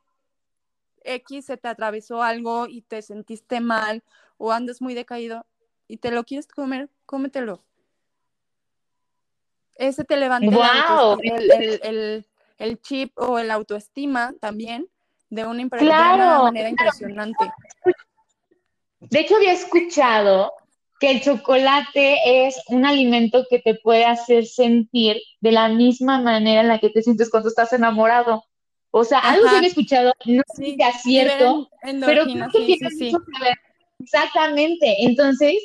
[1.04, 4.02] X se te atravesó algo y te sentiste mal
[4.36, 5.46] o andas muy decaído
[5.88, 7.62] y te lo quieres comer, cómetelo.
[9.76, 10.46] Ese te levanta
[11.22, 12.26] el,
[12.80, 14.88] chip o el autoestima también
[15.30, 17.50] de una, una manera impresionante.
[19.00, 20.52] De hecho, había escuchado
[21.00, 26.60] que el chocolate es un alimento que te puede hacer sentir de la misma manera
[26.60, 28.44] en la que te sientes cuando estás enamorado.
[28.92, 32.88] O sea, algo que he escuchado, no sé si es cierto, pero creo que tiene
[32.90, 33.56] mucho que ver.
[33.98, 34.96] Exactamente.
[35.00, 35.56] Entonces,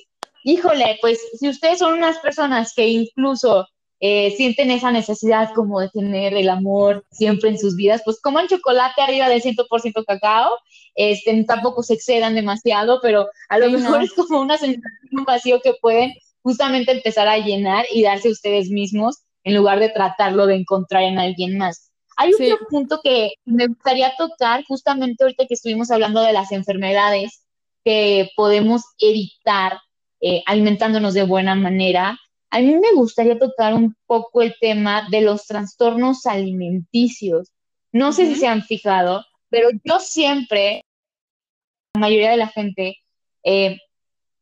[0.43, 3.67] híjole, pues si ustedes son unas personas que incluso
[3.99, 8.47] eh, sienten esa necesidad como de tener el amor siempre en sus vidas, pues coman
[8.47, 10.51] chocolate arriba del 100% cacao,
[10.95, 15.61] este, tampoco se excedan demasiado, pero a lo mejor es como una sensación, un vacío
[15.61, 20.55] que pueden justamente empezar a llenar y darse ustedes mismos en lugar de tratarlo de
[20.55, 21.91] encontrar en alguien más.
[22.17, 27.43] Hay otro punto que me gustaría tocar justamente ahorita que estuvimos hablando de las enfermedades
[27.83, 29.79] que podemos evitar
[30.19, 32.17] eh, alimentándonos de buena manera
[32.49, 37.51] a mí me gustaría tocar un poco el tema de los trastornos alimenticios.
[37.91, 40.83] No sé si se han fijado, pero yo siempre,
[41.93, 42.97] la mayoría de la gente,
[43.43, 43.77] eh,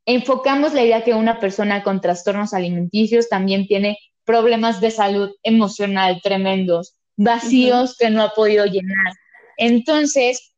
[0.06, 6.20] enfocamos la idea que una persona con trastornos alimenticios también tiene problemas de salud emocional
[6.24, 9.14] tremendos, vacíos que no ha podido llenar.
[9.58, 10.54] Entonces,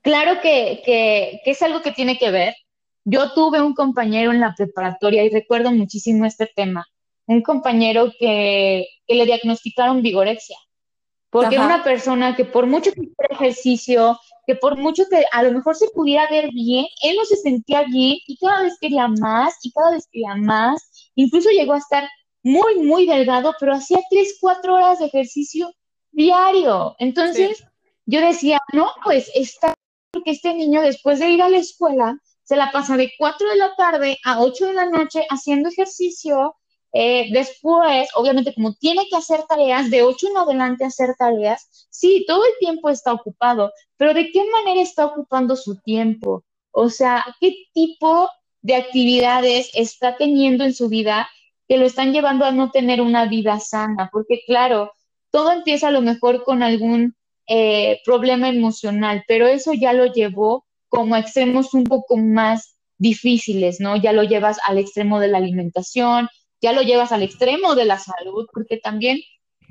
[0.00, 2.54] claro que, que, que es algo que tiene que ver,
[3.04, 6.86] yo tuve un compañero en la preparatoria y recuerdo muchísimo este tema,
[7.26, 10.56] un compañero que, le diagnosticaron vigorexia,
[11.30, 15.42] porque era una persona que por mucho que hiciera ejercicio, que por mucho que a
[15.42, 19.08] lo mejor se pudiera ver bien, él no se sentía bien y cada vez quería
[19.08, 22.08] más y cada vez quería más, incluso llegó a estar
[22.42, 25.70] muy, muy delgado, pero hacía tres, cuatro horas de ejercicio
[26.10, 26.96] diario.
[26.98, 27.64] Entonces,
[28.06, 29.74] yo decía, no, pues está,
[30.10, 32.18] porque este niño después de ir a la escuela
[32.52, 36.54] se la pasa de 4 de la tarde a 8 de la noche haciendo ejercicio.
[36.92, 42.26] Eh, después, obviamente, como tiene que hacer tareas, de 8 en adelante hacer tareas, sí,
[42.28, 46.44] todo el tiempo está ocupado, pero ¿de qué manera está ocupando su tiempo?
[46.72, 48.28] O sea, ¿qué tipo
[48.60, 51.30] de actividades está teniendo en su vida
[51.66, 54.10] que lo están llevando a no tener una vida sana?
[54.12, 54.92] Porque claro,
[55.30, 60.66] todo empieza a lo mejor con algún eh, problema emocional, pero eso ya lo llevó
[60.92, 63.96] como extremos un poco más difíciles, ¿no?
[63.96, 66.28] Ya lo llevas al extremo de la alimentación,
[66.60, 69.18] ya lo llevas al extremo de la salud, porque también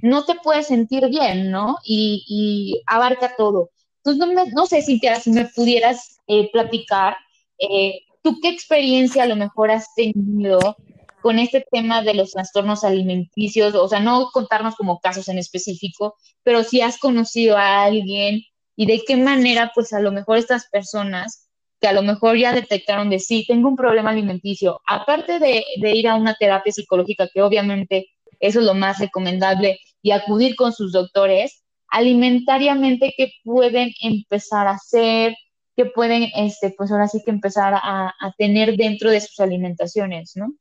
[0.02, 1.78] no te puedes sentir bien, ¿no?
[1.86, 3.70] Y, abarca todo.
[4.04, 7.16] Entonces, no, sé, Cintia, si me pudieras eh, platicar,
[7.60, 10.76] eh, ¿tú qué experiencia a lo mejor has tenido
[11.22, 13.76] con este tema de los trastornos alimenticios?
[13.76, 18.42] O sea, no contarnos como casos en específico, pero si has conocido a alguien
[18.82, 21.48] y de qué manera, pues a lo mejor estas personas
[21.80, 26.08] que a lo mejor ya detectaron de sí, tengo un problema alimenticio, aparte de, ir
[26.08, 28.08] a una terapia psicológica, que obviamente
[28.40, 34.72] eso es lo más recomendable, y acudir con sus doctores, alimentariamente, ¿qué pueden empezar a
[34.72, 35.36] hacer?
[35.78, 40.32] ¿Qué pueden, este, pues ahora sí que empezar a, a tener dentro de sus alimentaciones,
[40.36, 40.56] ¿no?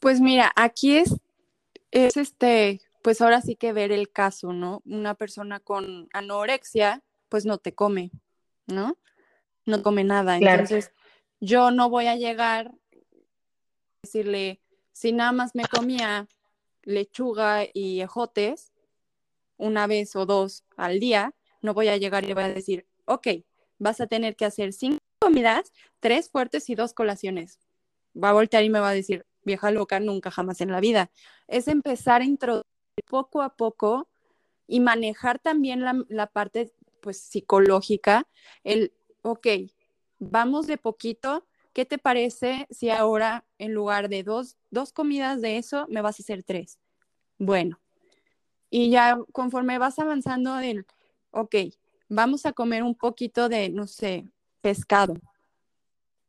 [0.00, 1.14] Pues mira, aquí es,
[1.92, 4.82] es este, pues ahora sí que ver el caso, ¿no?
[4.84, 7.00] Una persona con anorexia,
[7.32, 8.10] pues no te come,
[8.66, 8.98] ¿no?
[9.64, 10.36] No come nada.
[10.36, 10.92] Entonces,
[11.40, 12.74] yo no voy a llegar a
[14.02, 14.60] decirle,
[14.92, 16.28] si nada más me comía
[16.82, 18.74] lechuga y ejotes
[19.56, 23.28] una vez o dos al día, no voy a llegar y voy a decir, ok,
[23.78, 27.60] vas a tener que hacer cinco comidas, tres fuertes y dos colaciones.
[28.14, 31.10] Va a voltear y me va a decir, vieja loca, nunca jamás en la vida.
[31.48, 32.66] Es empezar a introducir
[33.08, 34.10] poco a poco
[34.66, 38.26] y manejar también la, parte pues psicológica,
[38.64, 39.46] el, ok,
[40.18, 45.58] vamos de poquito, ¿qué te parece si ahora en lugar de dos, dos comidas de
[45.58, 46.78] eso me vas a hacer tres?
[47.38, 47.80] Bueno,
[48.70, 50.86] y ya conforme vas avanzando del,
[51.32, 51.56] ok,
[52.08, 54.28] vamos a comer un poquito de, no sé,
[54.60, 55.14] pescado,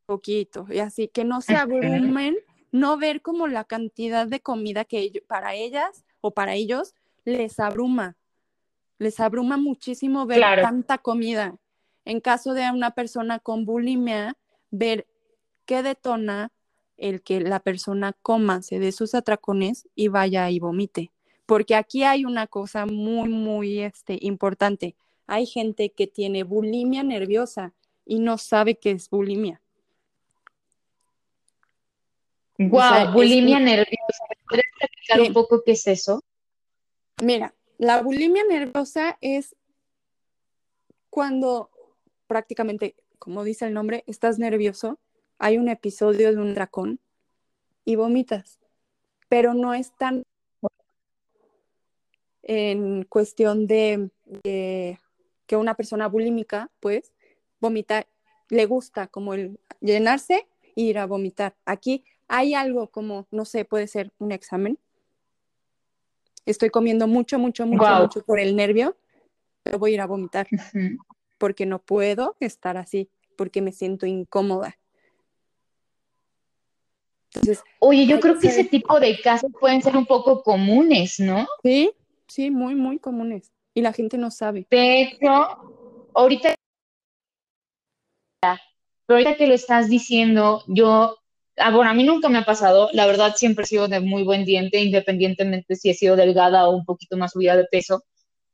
[0.06, 2.38] poquito, y así que no se abrumen,
[2.72, 8.18] no ver como la cantidad de comida que para ellas o para ellos les abruma,
[9.04, 11.56] les abruma muchísimo ver tanta comida.
[12.06, 14.36] En caso de una persona con bulimia,
[14.72, 15.06] ver
[15.66, 16.52] qué detona
[16.98, 21.12] el que la persona coma, se dé sus atracones y vaya y vomite.
[21.46, 24.96] Porque aquí hay una cosa muy, muy este, importante.
[25.28, 27.74] Hay gente que tiene bulimia nerviosa
[28.06, 29.62] y no sabe qué es bulimia.
[32.58, 34.24] Wow, bulimia nerviosa.
[34.48, 36.24] ¿Puedes explicar un poco qué es eso?
[37.22, 37.54] Mira,
[37.84, 39.58] la bulimia nerviosa es
[41.10, 41.70] cuando
[42.28, 45.00] prácticamente, como dice el nombre, estás nervioso,
[45.38, 47.02] hay un episodio de un dracón
[47.84, 48.58] y vomitas,
[49.28, 50.24] pero no es tan
[52.44, 54.10] en cuestión de,
[54.44, 57.12] que una persona bulímica, pues,
[57.60, 58.08] vomita,
[58.50, 61.56] le gusta como el llenarse e ir a vomitar.
[61.66, 64.80] Aquí hay algo como, no sé, puede ser un examen.
[66.46, 68.98] Estoy comiendo mucho, mucho, mucho, mucho por el nervio,
[69.64, 70.48] pero voy a ir a vomitar
[71.38, 74.78] porque no puedo estar así, porque me siento incómoda.
[77.26, 81.48] Entonces, Oye, yo creo que ese tipo de casos pueden ser un poco comunes, ¿no?
[81.64, 81.92] Sí,
[82.28, 83.52] sí, muy, muy comunes.
[83.74, 84.68] Y la gente no sabe.
[84.70, 86.56] Pero ahorita,
[88.42, 91.18] pero ahorita que lo estás diciendo, yo
[91.58, 94.24] Ah, bueno, a mí nunca me ha pasado, la verdad siempre he sido de muy
[94.24, 98.04] buen diente, independientemente si he sido delgada o un poquito más subida de peso,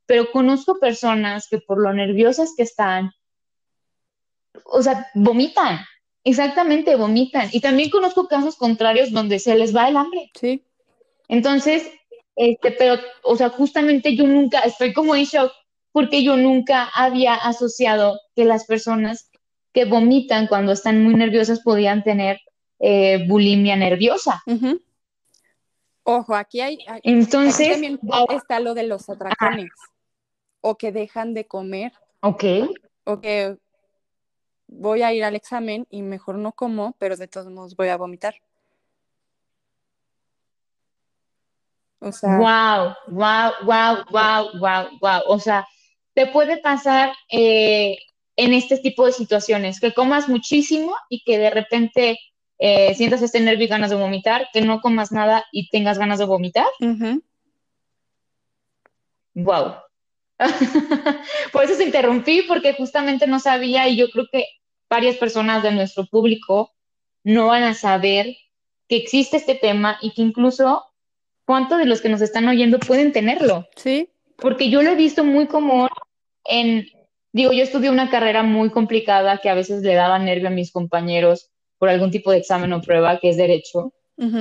[0.05, 3.11] pero conozco personas que por lo nerviosas que están,
[4.65, 5.79] o sea, vomitan,
[6.23, 7.47] exactamente, vomitan.
[7.51, 10.31] Y también conozco casos contrarios donde se les va el hambre.
[10.39, 10.65] Sí.
[11.27, 11.89] Entonces,
[12.35, 15.51] este, pero, o sea, justamente yo nunca, estoy como en shock,
[15.91, 19.29] porque yo nunca había asociado que las personas
[19.73, 22.39] que vomitan cuando están muy nerviosas podían tener
[22.79, 24.43] eh, bulimia nerviosa.
[26.03, 27.99] Ojo, aquí hay, entonces también
[28.29, 29.69] está lo de los atracones
[30.61, 31.91] o que dejan de comer.
[32.21, 32.43] Ok.
[33.03, 33.57] O que
[34.67, 37.97] voy a ir al examen y mejor no como, pero de todos modos voy a
[37.97, 38.35] vomitar.
[42.01, 45.21] O sea, wow, wow, wow, wow, wow, wow.
[45.27, 45.67] O sea,
[46.13, 47.97] te puede pasar eh,
[48.37, 52.17] en este tipo de situaciones, que comas muchísimo y que de repente
[52.59, 56.19] eh, sientas este nervio y ganas de vomitar, que no comas nada y tengas ganas
[56.19, 56.67] de vomitar.
[59.33, 59.75] Wow.
[61.53, 64.45] Por eso se interrumpí, porque justamente no sabía y yo creo que
[64.89, 66.73] varias personas de nuestro público
[67.23, 68.35] no van a saber
[68.87, 70.83] que existe este tema y que incluso
[71.45, 73.67] cuántos de los que nos están oyendo pueden tenerlo.
[73.75, 74.09] Sí.
[74.37, 75.89] Porque yo lo he visto muy común
[76.45, 76.87] en,
[77.31, 80.71] digo, yo estudié una carrera muy complicada que a veces le daba nervio a mis
[80.71, 83.93] compañeros por algún tipo de examen o prueba, que es derecho.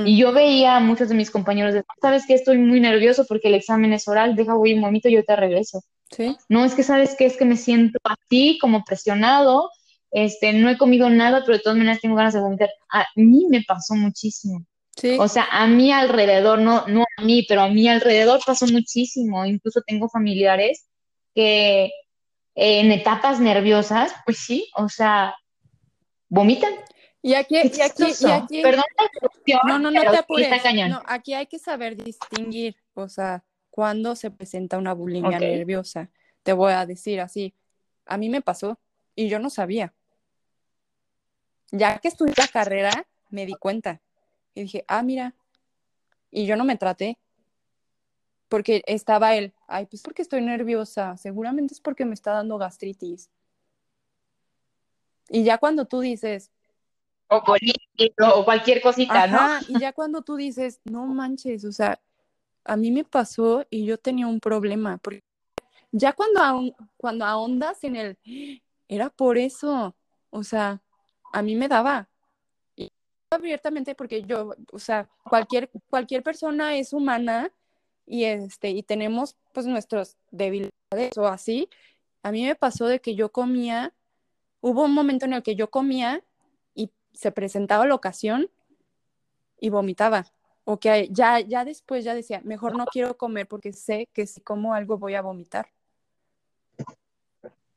[0.05, 3.47] Y yo veía a muchos de mis compañeros de, sabes que estoy muy nervioso porque
[3.47, 5.85] el examen es oral, deja voy un momento y yo te regreso.
[6.11, 6.37] Sí.
[6.49, 9.71] No, es que sabes que es que me siento así, como presionado,
[10.11, 12.71] este, no he comido nada, pero de todas maneras tengo ganas de vomitar.
[12.91, 14.65] A mí me pasó muchísimo.
[14.97, 15.17] Sí.
[15.21, 19.47] O sea, a mí alrededor, no, no a mí, pero a mí alrededor pasó muchísimo.
[19.47, 20.89] Incluso tengo familiares
[21.37, 21.93] que
[22.57, 25.37] en etapas nerviosas, pues sí, o sea,
[26.29, 26.73] vomitan.
[27.21, 30.51] Y aquí, y aquí, y aquí, Perdón la no, no, no te apures.
[30.89, 36.11] No, aquí hay que saber distinguir, o sea, cuando se presenta una bulimia nerviosa.
[36.43, 37.55] Te voy a decir así,
[38.07, 38.79] a mí me pasó
[39.15, 39.95] y yo no sabía.
[41.71, 44.01] Ya que estudié la carrera, me di cuenta
[44.55, 45.35] y dije, ah, mira,
[46.31, 47.19] y yo no me traté.
[48.49, 53.29] Porque estaba él, ay, pues porque estoy nerviosa, seguramente es porque me está dando gastritis.
[55.29, 56.51] Y ya cuando tú dices,
[57.29, 59.39] O colitis, o cualquier cosita, ¿no?
[59.39, 62.01] Ajá, y ya cuando tú dices, no manches, o sea,
[62.65, 65.23] a mí me pasó y yo tenía un problema, porque
[65.93, 68.19] ya cuando, ahon- cuando ahondas en el,
[68.89, 69.95] era por eso,
[70.31, 70.81] o sea,
[71.33, 72.09] a mí me daba.
[72.77, 72.91] Y
[73.31, 77.53] abiertamente porque yo, o sea, cualquier, cualquier persona es humana
[78.07, 81.69] y, este, y tenemos pues nuestras debilidades o así.
[82.23, 83.93] A mí me pasó de que yo comía,
[84.61, 86.23] hubo un momento en el que yo comía
[87.13, 88.51] se presentaba la ocasión
[89.59, 90.27] y vomitaba.
[90.65, 94.41] O que ya, ya después ya decía, mejor no quiero comer porque sé que si
[94.41, 95.69] como algo voy a vomitar.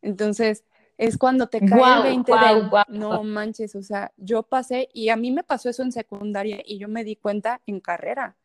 [0.02, 0.66] Entonces,
[0.98, 2.86] es cuando te cae el 20 guau, del, guau.
[2.90, 6.78] no manches, o sea, yo pasé y a mí me pasó eso en secundaria y
[6.78, 8.36] yo me di cuenta en carrera.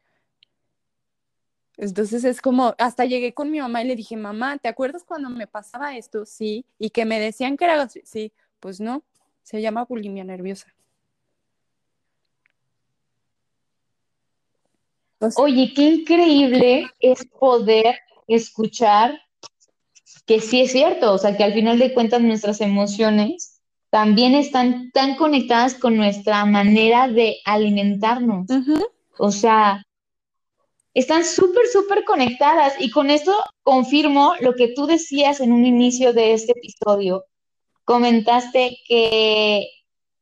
[1.76, 5.28] Entonces es como, hasta llegué con mi mamá y le dije, mamá, ¿te acuerdas cuando
[5.28, 6.24] me pasaba esto?
[6.24, 9.05] Sí, y que me decían que era Sí, pues no,
[9.43, 10.74] se llama bulimia nerviosa.
[15.37, 19.19] Oye, qué increíble es poder escuchar
[20.27, 23.61] que sí es cierto, o sea, que al final de cuentas nuestras emociones
[23.91, 28.47] también están tan conectadas con nuestra manera de alimentarnos.
[29.19, 29.87] O sea,
[30.93, 32.75] están súper, súper conectadas.
[32.81, 37.25] Y con esto confirmo lo que tú decías en un inicio de este episodio.
[37.85, 39.69] Comentaste que,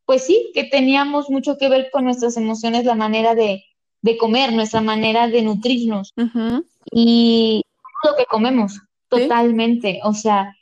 [0.04, 3.64] pues sí, que teníamos mucho que ver con nuestras emociones, la manera de,
[4.04, 7.62] de comer, nuestra manera de nutrirnos ujú, y
[8.04, 8.78] lo que comemos,
[9.08, 10.00] totalmente.
[10.04, 10.54] O sea,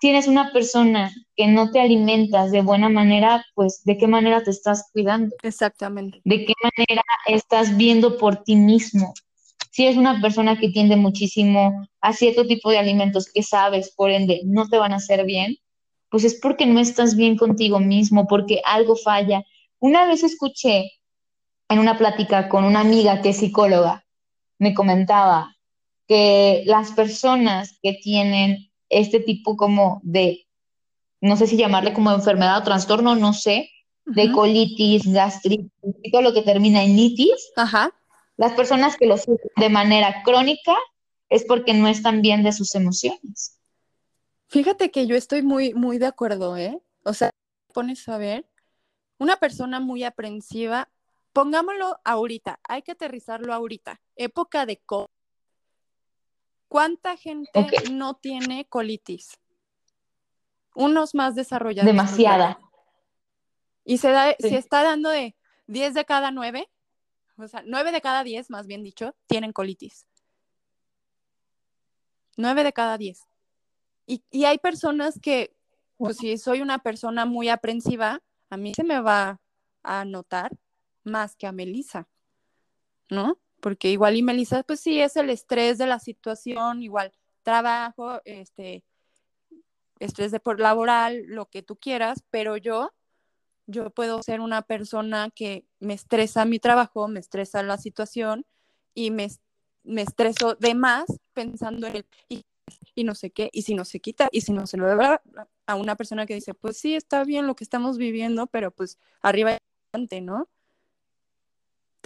[0.00, 4.42] si eres una persona que no te alimentas de buena manera, pues ¿de qué manera
[4.42, 5.36] te estás cuidando?
[5.42, 6.22] exactamente.
[6.24, 9.12] ¿De qué manera estás viendo por ti mismo?
[9.70, 14.10] Si eres una persona que tiende muchísimo a cierto tipo de alimentos que sabes, por
[14.10, 15.58] ende, no te van a hacer bien,
[16.08, 19.44] pues es porque no estás bien contigo mismo, porque algo falla.
[19.80, 20.92] Una vez escuché
[21.68, 24.04] en una plática con una amiga que es psicóloga,
[24.58, 25.56] me comentaba
[26.08, 30.46] que las personas que tienen este tipo como de,
[31.20, 33.70] no sé si llamarle como enfermedad o trastorno, no sé,
[34.04, 34.34] de Ujú.
[34.34, 35.70] colitis, gastritis,
[36.12, 37.92] todo lo que termina en itis, Ajá,
[38.36, 40.74] las personas que lo sufren de manera crónica
[41.28, 43.58] es porque no están bien de sus emociones.
[44.48, 46.80] Fíjate que yo estoy muy, muy de acuerdo, ¿eh?
[47.04, 47.30] O sea,
[47.72, 48.46] pones a ver,
[49.18, 50.88] una persona muy aprensiva,
[51.36, 55.10] pongámoslo ahorita, hay que aterrizarlo ahorita, época de COVID.
[56.66, 59.38] ¿Cuánta gente no tiene colitis?
[60.74, 61.84] Unos más desarrollados.
[61.84, 62.58] Demasiada.
[63.84, 64.48] Y se da, Sí.
[64.48, 66.70] se está dando de 10 de cada 9,
[67.36, 70.06] o sea, 9 de cada 10, más bien dicho, tienen colitis.
[72.38, 73.20] 9 de cada 10.
[74.06, 75.54] Y, y hay personas que,
[75.98, 79.38] pues si soy una persona muy aprensiva, a mí se me va
[79.82, 80.50] a notar
[81.06, 82.08] más que a Melissa,
[83.10, 83.38] ¿no?
[83.60, 88.84] Porque igual y Melissa, pues sí, es el estrés de la situación, igual trabajo, este,
[90.00, 92.92] estrés de por laboral, lo que tú quieras, pero yo,
[93.66, 98.44] yo puedo ser una persona que me estresa mi trabajo, me estresa la situación
[98.94, 99.28] y me,
[99.84, 102.44] me estreso de más pensando en el y,
[102.94, 105.22] y no sé qué, y si no se quita, y si no se lo da
[105.66, 108.98] a una persona que dice, pues sí, está bien lo que estamos viviendo, pero pues
[109.22, 109.58] arriba y
[109.92, 110.48] adelante, ¿no?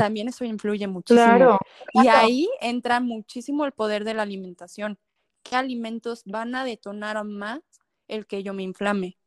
[0.00, 1.26] También eso influye muchísimo.
[1.26, 1.58] Claro,
[1.92, 4.98] Y ahí entra muchísimo el poder de la alimentación,
[5.42, 7.60] qué alimentos van a detonar más
[8.08, 9.18] el que yo me inflame.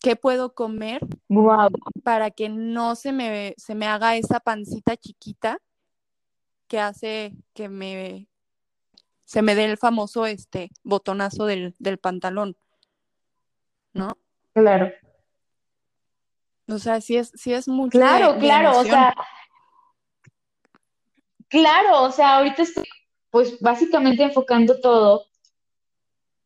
[0.00, 1.02] ¿Qué puedo comer
[2.02, 5.58] para que no se me, se me haga esa pancita chiquita
[6.66, 8.28] que hace que me
[9.24, 12.56] se me dé el famoso este botonazo del, del pantalón?
[13.92, 14.18] ¿No?
[14.52, 14.92] Claro.
[16.68, 17.98] O sea, sí es, sí es mucho.
[17.98, 19.14] Claro, claro, o sea,
[21.48, 22.84] claro, o sea, ahorita estoy
[23.30, 25.26] pues básicamente enfocando todo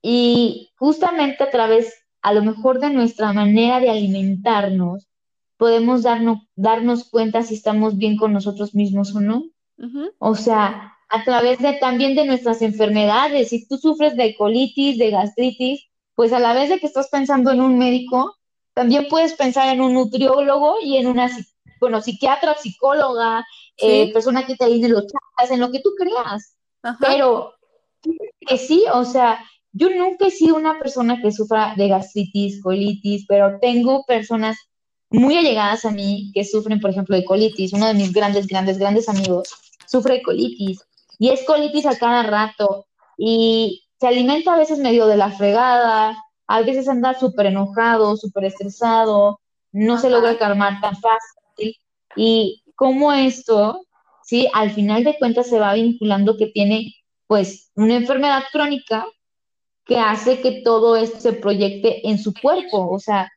[0.03, 1.93] y justamente a través,
[2.23, 5.07] a lo mejor de nuestra manera de alimentarnos,
[5.57, 9.45] podemos darnos, darnos cuenta si estamos bien con nosotros mismos o no.
[10.19, 13.51] O sea, a través de también de nuestras enfermedades.
[13.51, 17.51] Si tú sufres de colitis, de gastritis, pues a la vez de que estás pensando
[17.53, 18.37] en un médico,
[18.79, 21.29] también puedes pensar en un nutriólogo y en una,
[21.81, 23.45] bueno, psiquiatra, psicóloga,
[23.77, 26.55] eh, persona que te ayude los chats, en lo que tú creas.
[27.01, 27.55] Pero
[28.39, 33.27] que sí, o sea, yo nunca he sido una persona que sufra de gastritis, colitis,
[33.27, 34.57] pero tengo personas
[35.11, 37.73] muy allegadas a mí que sufren, por ejemplo, de colitis.
[37.73, 39.49] Uno de mis grandes, grandes, grandes amigos
[39.89, 40.87] sufre de colitis
[41.19, 46.17] y es colitis a cada rato y se alimenta a veces medio de la fregada,
[46.49, 49.39] a veces anda súper enojado, súper estresado,
[49.71, 51.77] no se logra calmar tan fácil.
[52.17, 53.83] Y cómo esto,
[54.25, 56.95] sí, al final de cuentas se va vinculando que tiene
[57.27, 59.07] pues una enfermedad crónica
[59.85, 63.31] que hace que todo esto se proyecte en su cuerpo, o sea,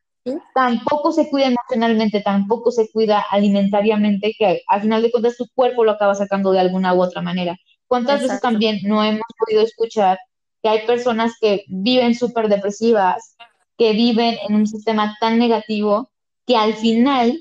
[0.54, 5.84] tampoco se cuida emocionalmente, tampoco se cuida alimentariamente, que al final de cuentas tu cuerpo
[5.84, 7.56] lo acaba sacando de alguna u otra manera.
[7.86, 10.18] ¿Cuántas veces también no hemos podido escuchar
[10.62, 13.36] que hay personas que viven súper depresivas,
[13.76, 16.10] que viven en un sistema tan negativo,
[16.46, 17.38] que al final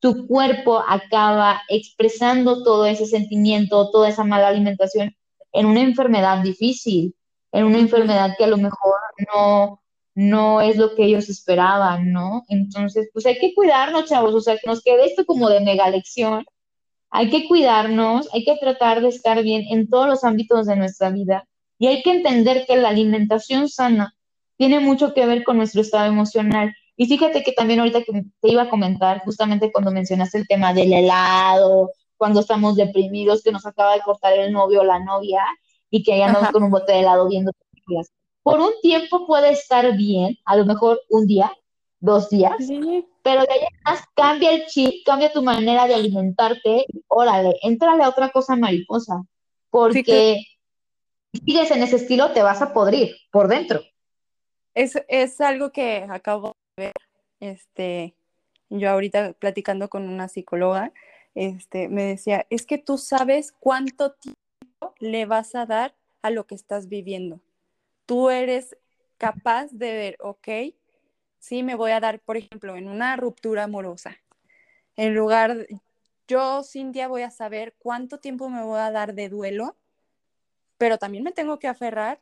[0.00, 5.16] tu cuerpo acaba expresando todo ese sentimiento, toda esa mala alimentación
[5.52, 7.14] en una enfermedad difícil?
[7.56, 8.96] en una enfermedad que a lo mejor
[9.32, 9.80] no,
[10.14, 12.44] no es lo que ellos esperaban, ¿no?
[12.48, 15.88] Entonces, pues hay que cuidarnos, chavos, o sea, que nos quede esto como de mega
[15.88, 16.44] lección.
[17.10, 21.10] Hay que cuidarnos, hay que tratar de estar bien en todos los ámbitos de nuestra
[21.10, 21.46] vida
[21.78, 24.14] y hay que entender que la alimentación sana
[24.56, 26.74] tiene mucho que ver con nuestro estado emocional.
[26.96, 30.72] Y fíjate que también ahorita que te iba a comentar, justamente cuando mencionaste el tema
[30.72, 35.44] del helado, cuando estamos deprimidos, que nos acaba de cortar el novio o la novia,
[35.90, 38.10] y que ya andamos con un bote de helado viendo películas.
[38.42, 41.52] Por un tiempo puede estar bien, a lo mejor un día,
[42.00, 42.56] dos días,
[43.22, 48.08] pero de ahí más cambia el chip, cambia tu manera de alimentarte, órale, entrale a
[48.08, 49.22] otra cosa mariposa,
[49.70, 50.44] porque
[51.36, 53.82] si sigues en ese estilo te vas a podrir por dentro.
[54.74, 56.92] Es, es algo que acabo de ver,
[57.40, 58.14] este,
[58.68, 60.92] yo ahorita platicando con una psicóloga,
[61.34, 66.46] este, me decía, es que tú sabes cuánto tiempo le vas a dar a lo
[66.46, 67.40] que estás viviendo.
[68.06, 68.76] Tú eres
[69.18, 70.48] capaz de ver, ok,
[71.38, 74.16] sí me voy a dar, por ejemplo, en una ruptura amorosa.
[74.96, 75.66] En lugar,
[76.26, 79.76] yo, Cintia, voy a saber cuánto tiempo me voy a dar de duelo,
[80.78, 82.20] pero también me tengo que aferrar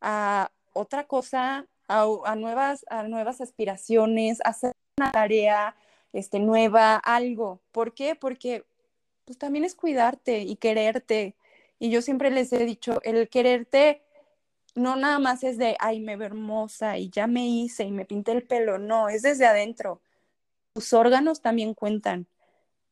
[0.00, 5.76] a otra cosa, a, nuevas, a nuevas aspiraciones, a hacer una tarea
[6.12, 7.60] este, nueva, algo.
[7.72, 8.14] ¿Por qué?
[8.14, 8.64] Porque
[9.24, 11.36] pues también es cuidarte y quererte
[11.82, 14.02] y yo siempre les he dicho, el quererte
[14.76, 18.04] no nada más es de, ay, me veo hermosa y ya me hice y me
[18.04, 20.00] pinté el pelo, no, es desde adentro.
[20.74, 22.28] Tus órganos también cuentan.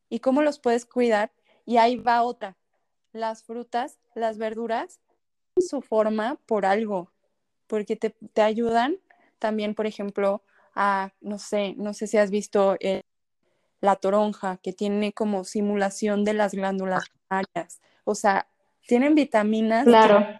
[0.09, 1.31] ¿Y cómo los puedes cuidar?
[1.65, 2.57] Y ahí va otra.
[3.13, 4.99] Las frutas, las verduras,
[5.57, 7.11] su forma por algo,
[7.67, 8.97] porque te, te ayudan
[9.39, 10.43] también, por ejemplo,
[10.75, 12.77] a, no sé, no sé si has visto
[13.81, 17.81] la toronja, que tiene como simulación de las glándulas mamarias.
[18.03, 18.47] O sea,
[18.87, 19.85] tienen vitaminas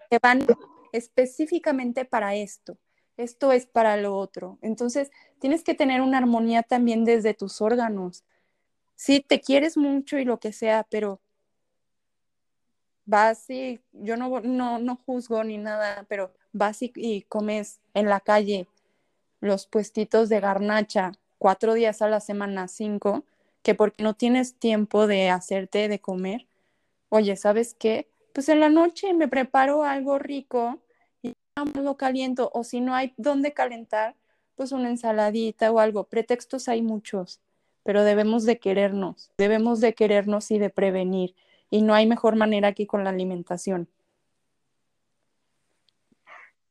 [0.09, 0.45] que, van
[0.91, 2.77] específicamente para esto.
[3.17, 4.57] Esto es para lo otro.
[4.61, 8.23] Entonces, tienes que tener una armonía también desde tus órganos.
[8.95, 11.19] Sí, te quieres mucho y lo que sea, pero
[13.05, 18.07] vas y yo no, no, no juzgo ni nada, pero vas y, y comes en
[18.07, 18.67] la calle
[19.39, 23.23] los puestitos de garnacha cuatro días a la semana, cinco,
[23.63, 26.47] que porque no tienes tiempo de hacerte de comer,
[27.09, 28.11] oye, ¿sabes qué?
[28.33, 30.79] pues en la noche me preparo algo rico
[31.21, 31.33] y
[31.75, 34.15] lo caliento, o si no hay dónde calentar,
[34.55, 36.05] pues una ensaladita o algo.
[36.05, 37.39] Pretextos hay muchos,
[37.83, 41.35] pero debemos de querernos, debemos de querernos y de prevenir.
[41.71, 43.89] Y no hay mejor manera que con la alimentación.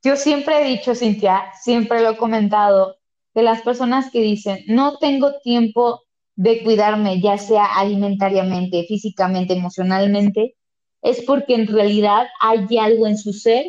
[0.02, 2.96] Yo siempre he dicho, Cintia, siempre lo he comentado,
[3.34, 6.02] de las personas que dicen, no tengo tiempo
[6.36, 10.56] de cuidarme, ya sea alimentariamente, físicamente, emocionalmente,
[11.02, 13.66] es porque en realidad hay algo en su ser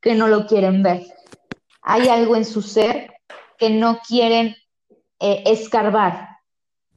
[0.00, 1.06] que no lo quieren ver.
[1.82, 3.12] Hay algo en su ser
[3.58, 4.56] que no quieren
[5.20, 6.31] eh, escarbar.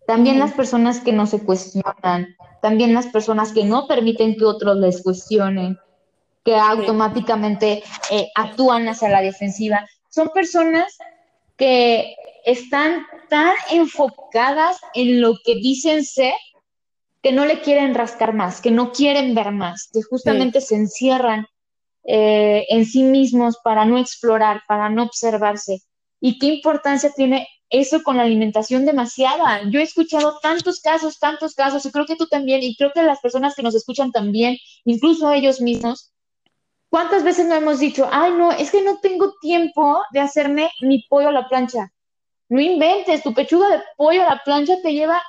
[0.07, 4.77] También las personas que no se cuestionan, también las personas que no permiten que otros
[4.77, 5.79] les cuestionen,
[6.43, 10.95] que automáticamente eh, actúan hacia la defensiva, son personas
[11.57, 16.33] que están tan enfocadas en lo que dicen ser
[17.23, 21.47] que no le quieren rascar más, que no quieren ver más, que justamente se encierran
[22.03, 25.81] eh, en sí mismos para no explorar, para no observarse.
[26.19, 29.61] ¿Y qué importancia tiene eso con la alimentación demasiada?
[29.69, 33.03] Yo he escuchado tantos casos, tantos casos, y creo que tú también, y creo que
[33.03, 36.11] las personas que nos escuchan también, incluso ellos mismos,
[36.89, 41.03] ¿cuántas veces no hemos dicho, ay, no, es que no tengo tiempo de hacerme mi
[41.09, 41.91] pollo a la plancha?
[42.49, 45.21] No inventes, tu pechuga de pollo a la plancha te lleva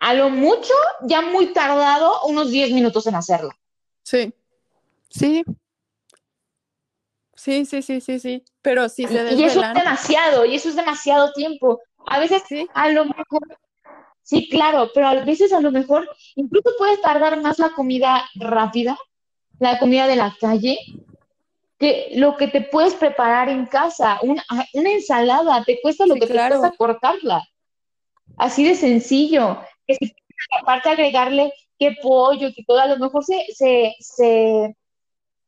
[0.00, 3.50] a lo mucho, ya muy tardado, unos 10 minutos en hacerlo.
[4.02, 4.32] Sí,
[5.08, 5.44] sí.
[7.46, 8.44] Sí, sí, sí, sí, sí.
[8.60, 11.80] Pero sí se Y eso es demasiado, y eso es demasiado tiempo.
[12.08, 12.42] A veces,
[12.74, 13.40] a lo mejor,
[14.20, 18.98] sí, claro, pero a veces a lo mejor incluso puede tardar más la comida rápida,
[19.60, 20.76] la comida de la calle,
[21.78, 24.18] que lo que te puedes preparar en casa.
[24.22, 27.48] Una, una ensalada, te cuesta lo que te cuesta cortarla.
[28.38, 30.12] Así de sencillo que si
[30.60, 33.46] aparte agregarle que pollo, que todo, a lo mejor se,
[34.00, 34.74] se,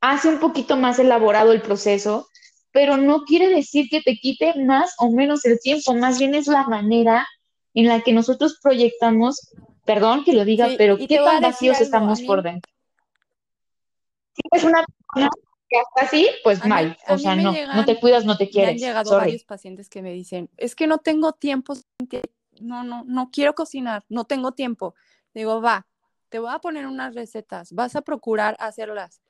[0.00, 2.28] hace un poquito más elaborado el proceso,
[2.72, 6.46] pero no quiere decir que te quite más o menos el tiempo, más bien es
[6.46, 7.26] la manera
[7.74, 9.52] en la que nosotros proyectamos,
[9.84, 12.72] perdón que lo diga, pero qué tan vacíos estamos por dentro.
[14.34, 15.30] Si es una persona
[15.68, 18.80] que hasta así, pues mal, o sea, no, no te cuidas, no te quieres.
[18.80, 21.74] Me han llegado varios pacientes que me dicen, es que no tengo tiempo,
[22.60, 24.94] no, no, no quiero cocinar, no tengo tiempo.
[25.34, 25.86] Digo, va,
[26.28, 29.20] te voy a poner unas recetas, vas a procurar hacerlas.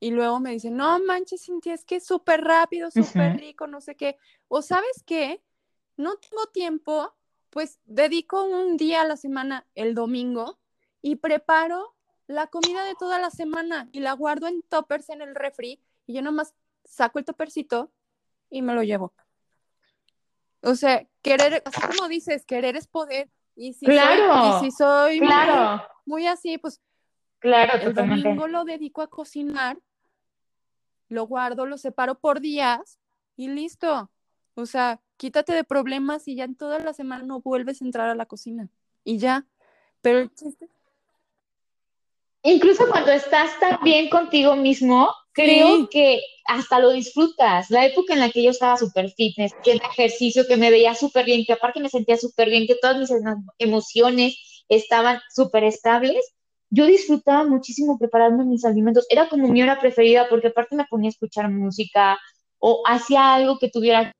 [0.00, 3.80] Y luego me dicen, no manches, Cintia, es que es súper rápido, súper rico, no
[3.82, 4.16] sé qué.
[4.48, 5.42] O sabes qué,
[5.96, 7.14] no tengo tiempo,
[7.50, 10.58] pues dedico un día a la semana, el domingo,
[11.02, 11.94] y preparo
[12.26, 16.14] la comida de toda la semana y la guardo en toppers en el refri y
[16.14, 17.90] yo nomás saco el toppercito
[18.48, 19.12] y me lo llevo.
[20.62, 23.30] O sea, querer, así como dices, querer es poder.
[23.56, 25.82] Y si claro, soy, y si soy claro.
[26.04, 26.80] muy, así, pues
[27.38, 29.78] claro, el domingo lo dedico a cocinar,
[31.10, 32.98] lo guardo, lo separo por días
[33.36, 34.10] y listo.
[34.54, 38.08] O sea, quítate de problemas y ya en toda la semana no vuelves a entrar
[38.08, 38.70] a la cocina.
[39.04, 39.46] Y ya.
[40.00, 40.68] Pero el chiste
[42.42, 47.70] Incluso cuando estás tan bien contigo mismo, creo que hasta lo disfrutas.
[47.70, 50.94] La época en la que yo estaba súper fitness, que el ejercicio, que me veía
[50.94, 53.10] súper bien, que aparte me sentía súper bien, que todas mis
[53.58, 54.38] emociones
[54.68, 56.24] estaban súper estables,
[56.70, 59.06] yo disfrutaba muchísimo preparando mis alimentos.
[59.10, 62.18] Era como mi hora preferida porque aparte me ponía a escuchar música
[62.58, 64.12] o hacía algo que tuviera.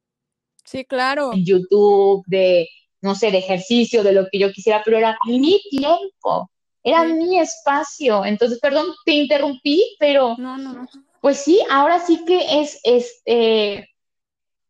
[0.65, 1.33] Sí, claro.
[1.33, 2.69] En YouTube, de,
[3.01, 6.51] no sé, de ejercicio, de lo que yo quisiera, pero era mi tiempo
[6.83, 8.25] era mi espacio.
[8.25, 10.89] Entonces, perdón, te interrumpí, pero no, no, no.
[11.21, 13.87] pues sí, ahora sí que es, es eh,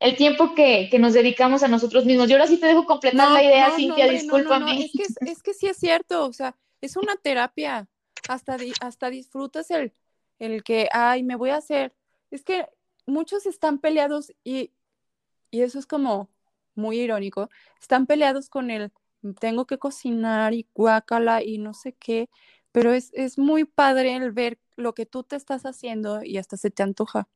[0.00, 2.28] el tiempo que, nos dedicamos a nosotros mismos.
[2.28, 4.84] Yo ahora sí te dejo completar la idea, Cintia, discúlpame.
[4.84, 7.88] Es, que, es que sí es cierto, o sea, es una terapia.
[8.28, 9.92] Hasta, hasta disfrutas el,
[10.38, 11.94] el que, ay, me voy a hacer.
[12.30, 12.68] Es que
[13.06, 14.72] muchos están peleados y,
[15.50, 16.30] y eso es como
[16.74, 17.50] muy irónico,
[17.80, 18.92] están peleados con el
[19.38, 22.30] tengo que cocinar y guácala y no sé qué,
[22.72, 26.56] pero es, es muy padre el ver lo que tú te estás haciendo y hasta
[26.56, 27.28] se te antoja.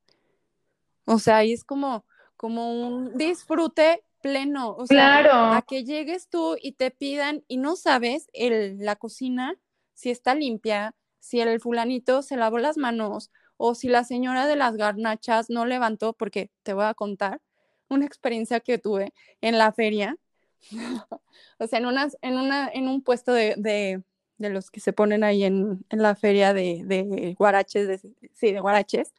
[1.05, 2.05] O sea, ahí es como,
[2.37, 4.75] como un disfrute pleno.
[4.75, 5.53] O sea, claro.
[5.53, 9.55] a que llegues tú y te pidan y no sabes el, la cocina
[9.93, 14.55] si está limpia, si el fulanito se lavó las manos o si la señora de
[14.55, 17.39] las garnachas no levantó, porque te voy a contar
[17.87, 20.17] una experiencia que tuve en la feria
[21.59, 24.01] o sea, en, unas, en, una, en un puesto de, de,
[24.39, 27.99] de los que se ponen ahí en, en la feria de, de guaraches, de,
[28.33, 29.13] sí, de guaraches,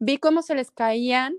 [0.00, 1.36] vi cómo se les caían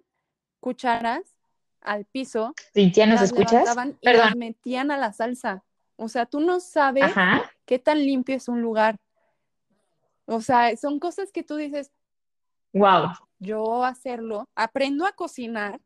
[0.61, 1.35] cucharas
[1.81, 2.53] al piso.
[2.73, 3.75] ¿Sí, ya nos escuchas?
[4.01, 5.63] Y las metían a la salsa.
[5.95, 7.11] O sea, tú no sabes
[7.65, 8.97] qué tan limpio es un lugar.
[10.25, 11.91] O sea, son cosas que tú dices,
[12.73, 13.09] wow.
[13.39, 15.81] Yo hacerlo, aprendo a cocinar.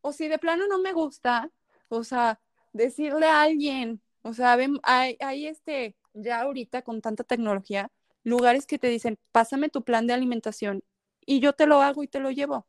[0.00, 1.50] O si de plano no me gusta,
[1.88, 2.40] o sea,
[2.72, 7.90] decirle a alguien, o sea, hay, hay este, ya ahorita con tanta tecnología,
[8.22, 10.82] lugares que te dicen, pásame tu plan de alimentación
[11.26, 12.66] y yo te lo hago y te lo llevo.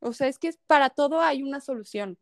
[0.00, 2.18] O sea, es que para todo hay una solución,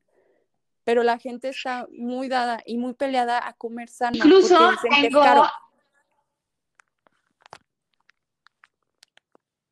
[0.85, 4.17] pero la gente está muy dada y muy peleada a comer sano.
[4.17, 4.71] Incluso
[5.01, 5.23] tengo...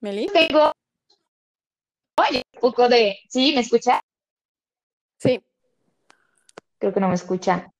[0.00, 0.26] ¿Meli?
[0.28, 0.72] Tengo...
[2.18, 3.18] Un poco de...
[3.28, 3.52] ¿Sí?
[3.54, 4.00] ¿Me escucha?
[5.18, 5.42] Sí.
[6.78, 7.70] Creo que no me escucha.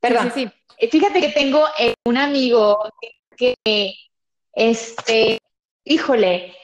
[0.00, 0.30] Perdón.
[0.34, 0.52] Sí, sí.
[0.78, 2.90] Eh, fíjate que tengo eh, un amigo
[3.36, 3.56] que,
[4.52, 5.40] este,
[5.84, 6.54] híjole,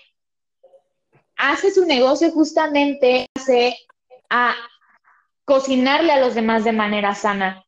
[1.43, 3.77] hace su negocio justamente, hace
[4.31, 4.55] a
[5.45, 7.65] cocinarle a los demás de manera sana.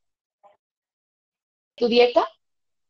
[1.75, 2.27] Tu dieta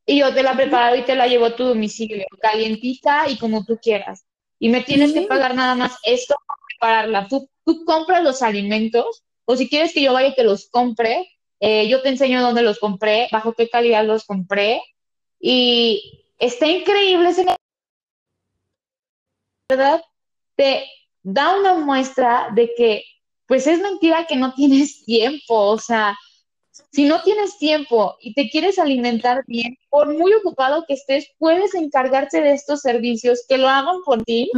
[0.05, 3.65] y yo te la preparo y te la llevo a tu domicilio, calientita y como
[3.65, 4.27] tú quieras.
[4.59, 7.29] Y me tienes que pagar nada más esto para prepararla.
[7.29, 11.31] Tú, tú compras los alimentos o si quieres que yo vaya y te los compre,
[11.61, 14.83] eh, yo te enseño dónde los compré, bajo qué calidad los compré.
[15.41, 17.57] Y está increíble ese negocio,
[19.71, 20.03] ¿verdad?
[20.57, 20.85] Te
[21.23, 23.05] da una muestra de que,
[23.47, 26.17] pues es mentira que no tienes tiempo, o sea,
[26.91, 31.75] si no tienes tiempo y te quieres alimentar bien, por muy ocupado que estés, puedes
[31.75, 34.51] encargarte de estos servicios que lo hagan por ti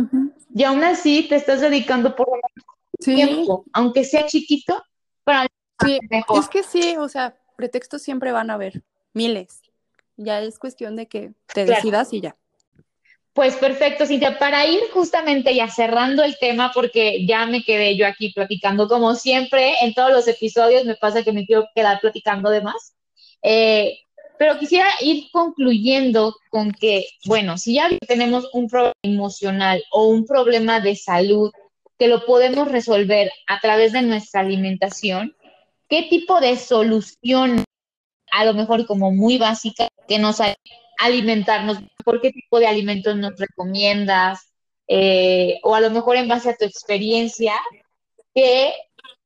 [0.54, 2.28] y aún así te estás dedicando por
[2.98, 4.82] Sí, tiempo, aunque sea chiquito,
[5.22, 5.46] para
[5.84, 5.98] sí.
[6.08, 6.42] mejor.
[6.42, 8.82] Es que sí, o sea, pretextos siempre van a haber,
[9.12, 9.60] miles.
[10.16, 11.76] Ya es cuestión de que te Claro.
[11.76, 12.36] decidas y ya.
[13.36, 18.06] Pues perfecto, Cintia, para ir justamente ya cerrando el tema, porque ya me quedé yo
[18.06, 22.48] aquí platicando, como siempre, en todos los episodios me pasa que me quiero quedar platicando
[22.48, 22.94] de más.
[23.42, 23.98] Eh,
[24.38, 30.24] pero quisiera ir concluyendo con que, bueno, si ya tenemos un problema emocional o un
[30.24, 31.52] problema de salud
[31.98, 35.36] que lo podemos resolver a través de nuestra alimentación,
[35.90, 37.64] ¿qué tipo de solución,
[38.32, 42.66] a lo mejor como muy básica, que nos ayude a alimentarnos mejor, qué tipo de
[42.66, 44.52] alimentos nos recomiendas?
[44.88, 47.54] Eh, o a lo mejor en base a tu experiencia,
[48.34, 48.72] ¿qué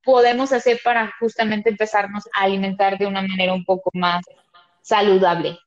[0.03, 4.25] podemos hacer para justamente empezarnos a alimentar de una manera un poco más
[4.81, 5.59] saludable?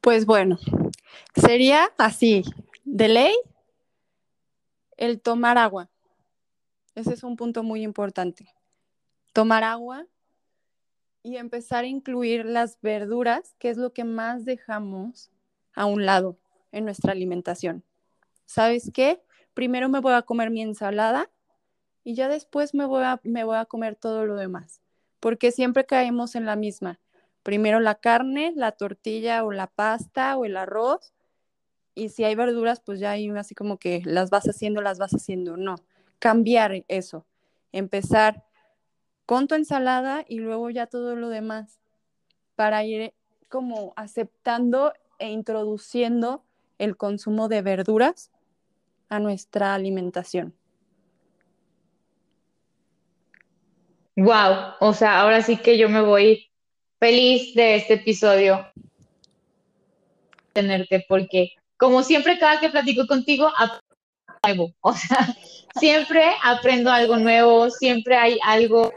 [0.00, 0.58] Pues bueno,
[1.34, 2.42] sería así,
[2.84, 3.34] de ley,
[4.96, 5.88] el tomar agua.
[6.94, 8.46] Ese es un punto muy importante.
[9.32, 10.06] Tomar agua
[11.22, 15.30] y empezar a incluir las verduras, que es lo que más dejamos
[15.74, 16.38] a un lado
[16.72, 17.84] en nuestra alimentación.
[18.44, 19.22] ¿Sabes qué?
[19.54, 21.30] Primero me voy a comer mi ensalada
[22.04, 24.80] y ya después me voy a, me voy a comer todo lo demás,
[25.20, 26.98] porque siempre caemos en la misma.
[27.42, 31.12] Primero la carne, la tortilla o la pasta o el arroz,
[31.94, 35.12] y si hay verduras, pues ya hay así como que las vas haciendo, las vas
[35.12, 35.56] haciendo.
[35.56, 35.76] No,
[36.18, 37.26] cambiar eso,
[37.70, 38.44] empezar
[39.32, 41.80] con tu ensalada y luego ya todo lo demás,
[42.54, 43.14] para ir
[43.48, 46.44] como aceptando e introduciendo
[46.76, 48.30] el consumo de verduras
[49.08, 50.52] a nuestra alimentación.
[54.16, 56.50] Wow, o sea, ahora sí que yo me voy
[57.00, 58.66] feliz de este episodio
[60.52, 63.96] tenerte porque como siempre cada que platico contigo aprendo
[64.42, 65.34] algo, o sea,
[65.80, 68.92] siempre aprendo algo nuevo, siempre hay algo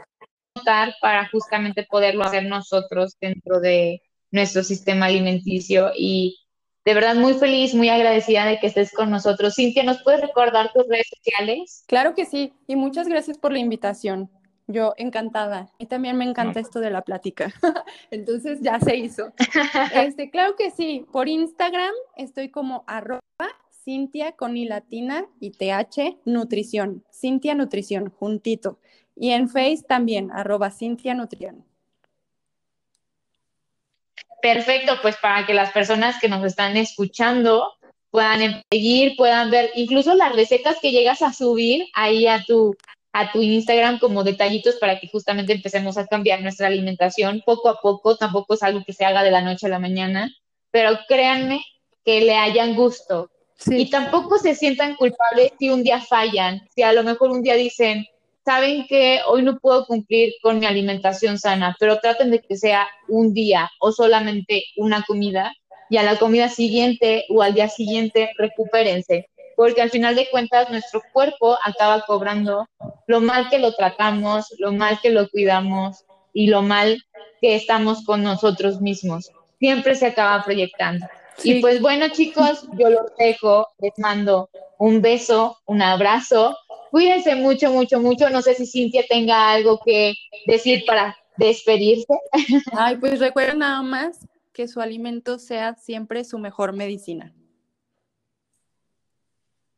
[0.56, 6.38] notar para justamente poderlo hacer nosotros dentro de nuestro sistema alimenticio y
[6.84, 9.54] de verdad muy feliz, muy agradecida de que estés con nosotros.
[9.56, 11.84] Cintia, ¿nos puedes recordar tus redes sociales?
[11.88, 14.30] Claro que sí, y muchas gracias por la invitación.
[14.68, 15.72] Yo encantada.
[15.78, 17.52] Y también me encanta esto de la plática.
[18.10, 19.32] Entonces ya se hizo.
[19.94, 21.06] Este, claro que sí.
[21.12, 23.20] Por Instagram estoy como arroba
[23.84, 27.04] Cintia con I latina y TH Nutrición.
[27.12, 28.80] Cintia Nutrición, juntito.
[29.16, 31.64] Y en Face también, arroba Cintia Nutrición.
[34.42, 37.72] Perfecto, pues para que las personas que nos están escuchando
[38.10, 42.76] puedan seguir, puedan ver incluso las recetas que llegas a subir ahí a tu,
[43.12, 47.80] a tu Instagram como detallitos para que justamente empecemos a cambiar nuestra alimentación poco a
[47.80, 48.16] poco.
[48.16, 50.30] Tampoco es algo que se haga de la noche a la mañana,
[50.70, 51.64] pero créanme
[52.04, 53.30] que le hayan gusto.
[53.56, 53.76] Sí.
[53.78, 57.54] Y tampoco se sientan culpables si un día fallan, si a lo mejor un día
[57.54, 58.06] dicen,
[58.46, 62.86] saben que hoy no puedo cumplir con mi alimentación sana, pero traten de que sea
[63.08, 65.52] un día o solamente una comida
[65.90, 70.70] y a la comida siguiente o al día siguiente recupérense, porque al final de cuentas
[70.70, 72.68] nuestro cuerpo acaba cobrando
[73.08, 77.02] lo mal que lo tratamos, lo mal que lo cuidamos y lo mal
[77.40, 79.32] que estamos con nosotros mismos.
[79.58, 81.04] Siempre se acaba proyectando.
[81.38, 81.54] Sí.
[81.58, 86.56] Y pues bueno, chicos, yo los dejo, les mando un beso, un abrazo.
[86.96, 88.30] Cuídense mucho, mucho, mucho.
[88.30, 90.14] No sé si Cintia tenga algo que
[90.46, 92.06] decir para despedirse.
[92.72, 97.34] Ay, pues recuerden nada más que su alimento sea siempre su mejor medicina.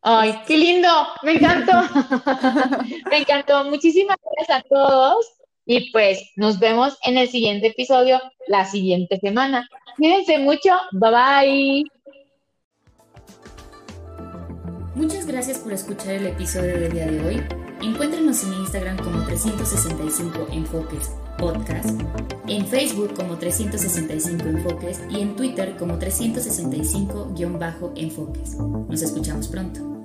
[0.00, 0.88] Ay, qué lindo,
[1.24, 1.72] me encantó.
[3.10, 3.64] me encantó.
[3.64, 5.26] Muchísimas gracias a todos.
[5.66, 9.68] Y pues nos vemos en el siguiente episodio la siguiente semana.
[9.96, 10.70] Cuídense mucho.
[10.92, 11.84] Bye bye.
[14.99, 17.40] Muchas gracias por escuchar el episodio del día de hoy.
[17.80, 21.90] Encuéntrenos en Instagram como 365 Enfoques Podcast,
[22.49, 28.57] en Facebook como 365 Enfoques y en Twitter como 365-Enfoques.
[28.88, 29.97] Nos escuchamos pronto.